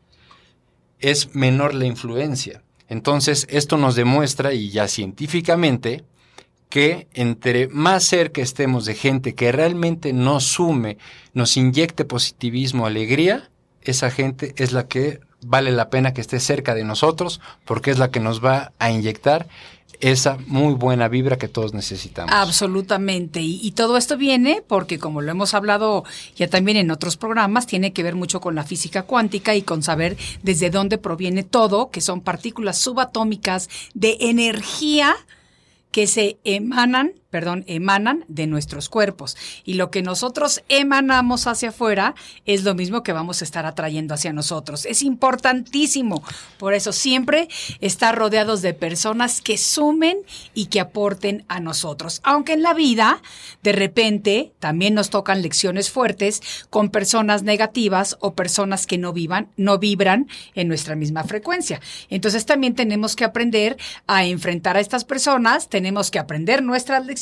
[0.99, 2.62] es menor la influencia.
[2.88, 6.05] Entonces, esto nos demuestra, y ya científicamente,
[6.68, 10.99] que entre más cerca estemos de gente que realmente nos sume,
[11.32, 13.51] nos inyecte positivismo, alegría,
[13.82, 17.99] esa gente es la que vale la pena que esté cerca de nosotros porque es
[17.99, 19.46] la que nos va a inyectar
[20.01, 22.32] esa muy buena vibra que todos necesitamos.
[22.34, 23.40] Absolutamente.
[23.40, 26.05] Y, y todo esto viene porque, como lo hemos hablado
[26.36, 29.82] ya también en otros programas, tiene que ver mucho con la física cuántica y con
[29.82, 35.16] saber desde dónde proviene todo, que son partículas subatómicas de energía
[35.90, 39.37] que se emanan perdón, emanan de nuestros cuerpos.
[39.64, 42.14] Y lo que nosotros emanamos hacia afuera
[42.47, 44.87] es lo mismo que vamos a estar atrayendo hacia nosotros.
[44.87, 46.22] Es importantísimo.
[46.59, 47.49] Por eso siempre
[47.81, 50.18] estar rodeados de personas que sumen
[50.55, 52.20] y que aporten a nosotros.
[52.24, 53.20] Aunque en la vida,
[53.62, 59.49] de repente, también nos tocan lecciones fuertes con personas negativas o personas que no vivan,
[59.57, 61.81] no vibran en nuestra misma frecuencia.
[62.09, 63.76] Entonces también tenemos que aprender
[64.07, 67.17] a enfrentar a estas personas, tenemos que aprender nuestras lecciones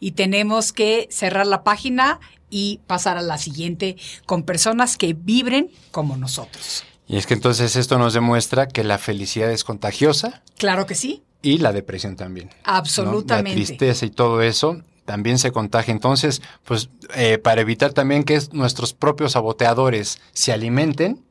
[0.00, 2.20] y tenemos que cerrar la página
[2.50, 3.96] y pasar a la siguiente
[4.26, 6.84] con personas que vibren como nosotros.
[7.08, 10.42] Y es que entonces esto nos demuestra que la felicidad es contagiosa.
[10.58, 11.22] Claro que sí.
[11.42, 12.50] Y la depresión también.
[12.64, 13.50] Absolutamente.
[13.50, 15.92] La tristeza y todo eso también se contagia.
[15.92, 21.24] Entonces, pues eh, para evitar también que nuestros propios saboteadores se alimenten,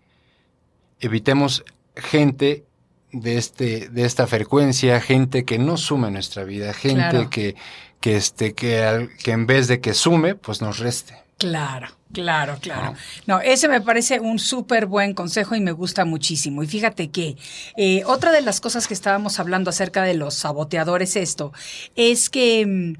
[0.99, 1.63] evitemos
[1.95, 2.65] gente
[3.15, 7.55] de, este, de esta frecuencia, gente que no sume nuestra vida, gente que,
[7.99, 11.15] que, este, que, que en vez de que sume, pues nos reste.
[11.37, 12.95] Claro, claro, claro.
[13.27, 16.63] No, ese me parece un súper buen consejo y me gusta muchísimo.
[16.63, 17.35] Y fíjate que
[17.75, 21.51] eh, otra de las cosas que estábamos hablando acerca de los saboteadores, esto,
[21.95, 22.95] es que...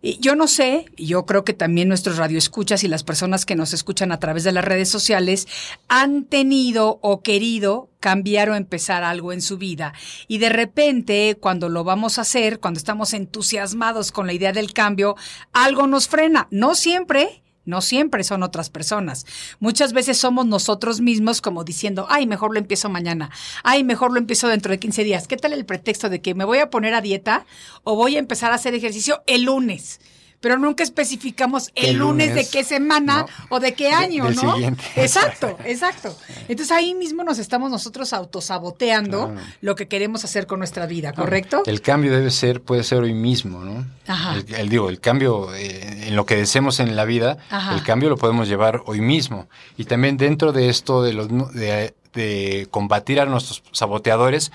[0.00, 4.12] Yo no sé, yo creo que también nuestros radioescuchas y las personas que nos escuchan
[4.12, 5.48] a través de las redes sociales
[5.88, 9.94] han tenido o querido cambiar o empezar algo en su vida.
[10.28, 14.72] Y de repente, cuando lo vamos a hacer, cuando estamos entusiasmados con la idea del
[14.72, 15.16] cambio,
[15.52, 16.46] algo nos frena.
[16.52, 19.26] No siempre, no siempre son otras personas.
[19.60, 23.30] Muchas veces somos nosotros mismos como diciendo, ay, mejor lo empiezo mañana,
[23.62, 25.28] ay, mejor lo empiezo dentro de 15 días.
[25.28, 27.44] ¿Qué tal el pretexto de que me voy a poner a dieta
[27.84, 30.00] o voy a empezar a hacer ejercicio el lunes?
[30.40, 34.56] Pero nunca especificamos el, lunes, de qué semana o de qué año, ¿no?
[34.96, 36.16] Exacto, exacto.
[36.48, 41.62] Entonces ahí mismo nos estamos nosotros autosaboteando lo que queremos hacer con nuestra vida, ¿correcto?
[41.66, 43.84] El cambio debe ser, puede ser hoy mismo, ¿no?
[44.06, 44.36] Ajá.
[44.56, 47.38] El, digo, el cambio eh, en lo que deseemos en la vida,
[47.74, 49.48] el cambio lo podemos llevar hoy mismo.
[49.76, 54.50] Y también dentro de esto de los de combatir a nuestros saboteadores,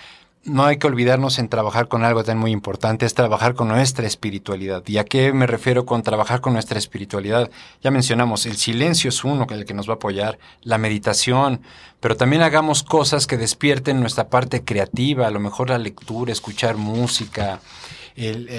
[0.46, 4.06] no hay que olvidarnos en trabajar con algo tan muy importante, es trabajar con nuestra
[4.06, 4.84] espiritualidad.
[4.88, 7.50] ¿Y a qué me refiero con trabajar con nuestra espiritualidad?
[7.82, 11.62] Ya mencionamos, el silencio es uno el que nos va a apoyar, la meditación,
[12.00, 16.76] pero también hagamos cosas que despierten nuestra parte creativa, a lo mejor la lectura, escuchar
[16.76, 17.62] música.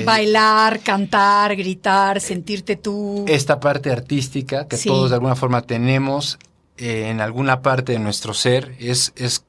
[0.04, 3.24] Bailar, cantar, gritar, sentirte tú.
[3.28, 6.38] Esta parte artística que todos de alguna forma tenemos
[6.76, 9.44] eh, en alguna parte de nuestro ser es, es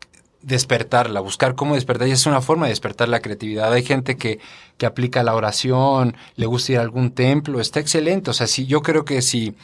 [0.45, 2.07] despertarla, buscar cómo despertar.
[2.07, 3.73] Es una forma de despertar la creatividad.
[3.73, 4.39] Hay gente que,
[4.77, 8.29] que aplica la oración, le gusta ir a algún templo, está excelente.
[8.29, 9.55] O sea, si yo creo que si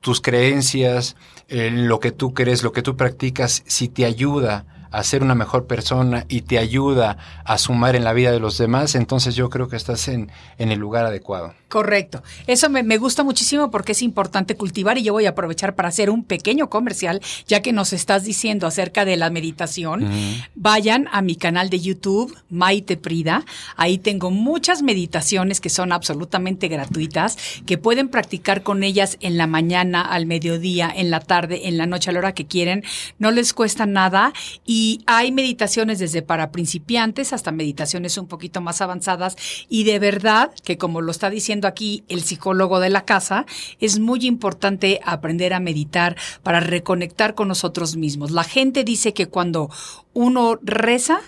[0.00, 1.16] tus creencias,
[1.48, 5.66] lo que tú crees, lo que tú practicas, si te ayuda a ser una mejor
[5.66, 9.68] persona y te ayuda a sumar en la vida de los demás, entonces yo creo
[9.68, 11.54] que estás en, en el lugar adecuado.
[11.74, 12.22] Correcto.
[12.46, 16.08] Eso me, gusta muchísimo porque es importante cultivar y yo voy a aprovechar para hacer
[16.08, 20.08] un pequeño comercial, ya que nos estás diciendo acerca de la meditación.
[20.54, 23.44] Vayan a mi canal de YouTube, Maite Prida.
[23.76, 29.48] Ahí tengo muchas meditaciones que son absolutamente gratuitas, que pueden practicar con ellas en la
[29.48, 32.84] mañana, al mediodía, en la tarde, en la noche, a la hora que quieren.
[33.18, 34.32] No les cuesta nada
[34.64, 39.34] y y hay meditaciones desde para principiantes hasta meditaciones un poquito más avanzadas.
[39.70, 43.46] Y de verdad que como lo está diciendo aquí el psicólogo de la casa,
[43.80, 48.30] es muy importante aprender a meditar para reconectar con nosotros mismos.
[48.30, 49.70] La gente dice que cuando
[50.12, 51.20] uno reza,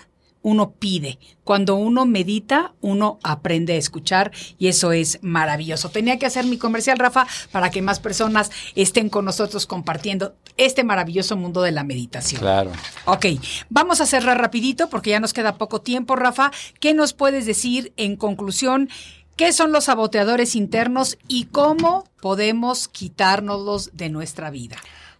[0.47, 1.19] uno pide.
[1.43, 5.89] Cuando uno medita, uno aprende a escuchar y eso es maravilloso.
[5.89, 10.85] Tenía que hacer mi comercial, Rafa, para que más personas estén con nosotros compartiendo este
[10.85, 12.39] maravilloso mundo de la meditación.
[12.39, 12.71] Claro.
[13.05, 13.25] Ok,
[13.69, 16.51] vamos a cerrar rapidito porque ya nos queda poco tiempo, Rafa.
[16.79, 18.89] ¿Qué nos puedes decir en conclusión?
[19.37, 24.77] ¿Qué son los saboteadores internos y cómo podemos quitárnoslos de nuestra vida?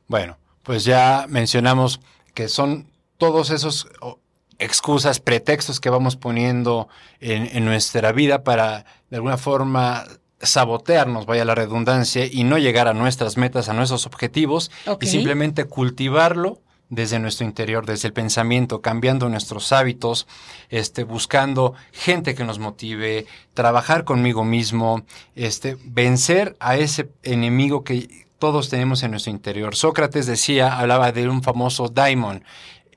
[0.07, 2.01] Bueno, pues ya mencionamos
[2.33, 2.87] que son
[3.19, 3.87] todos esos
[4.57, 6.89] excusas, pretextos que vamos poniendo
[7.19, 10.05] en, nuestra vida para de alguna forma
[10.41, 15.65] sabotearnos, vaya la redundancia, y no llegar a nuestras metas, a nuestros objetivos, y simplemente
[15.65, 16.59] cultivarlo
[16.89, 20.27] desde nuestro interior, desde el pensamiento, cambiando nuestros hábitos,
[20.69, 25.03] este, buscando gente que nos motive, trabajar conmigo mismo,
[25.35, 29.75] este, vencer a ese enemigo que todos tenemos en nuestro interior.
[29.75, 32.43] Sócrates decía, hablaba de un famoso daimon,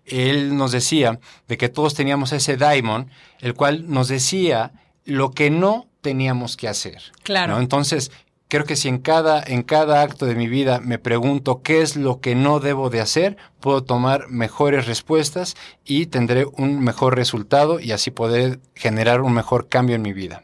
[0.07, 3.11] él nos decía de que todos teníamos ese daimon,
[3.41, 4.73] el cual nos decía
[5.05, 7.03] lo que no teníamos que hacer.
[7.23, 7.61] Claro.
[7.61, 8.11] Entonces,
[8.51, 11.97] creo que si en cada, en cada acto de mi vida me pregunto qué es
[11.97, 17.81] lo que no debo de hacer, puedo tomar mejores respuestas y tendré un mejor resultado
[17.81, 20.43] y así poder generar un mejor cambio en mi vida.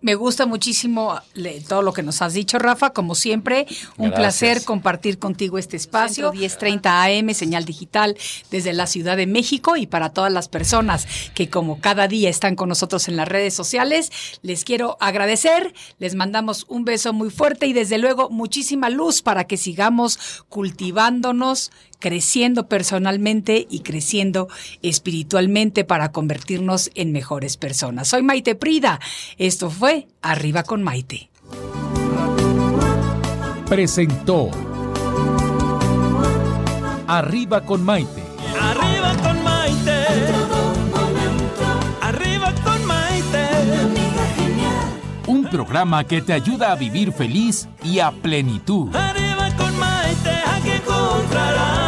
[0.00, 2.90] Me gusta muchísimo le- todo lo que nos has dicho, Rafa.
[2.90, 4.14] Como siempre, un Gracias.
[4.20, 6.32] placer compartir contigo este espacio.
[6.32, 8.16] 1030 AM, señal digital
[8.52, 9.76] desde la Ciudad de México.
[9.76, 13.54] Y para todas las personas que, como cada día, están con nosotros en las redes
[13.54, 15.74] sociales, les quiero agradecer.
[15.98, 21.72] Les mandamos un beso muy fuerte y, desde luego, muchísima luz para que sigamos cultivándonos,
[21.98, 24.48] creciendo personalmente y creciendo
[24.82, 28.08] espiritualmente para convertirnos en mejores personas.
[28.08, 29.00] Soy Maite Prida.
[29.36, 31.30] Esto fue Arriba con Maite.
[33.68, 34.50] Presentó
[37.06, 38.22] Arriba con Maite.
[38.60, 40.04] Arriba con Maite.
[42.02, 43.48] Arriba con Maite.
[45.26, 48.94] Un programa que te ayuda a vivir feliz y a plenitud.
[48.94, 51.87] Arriba con Maite, aquí encontrarás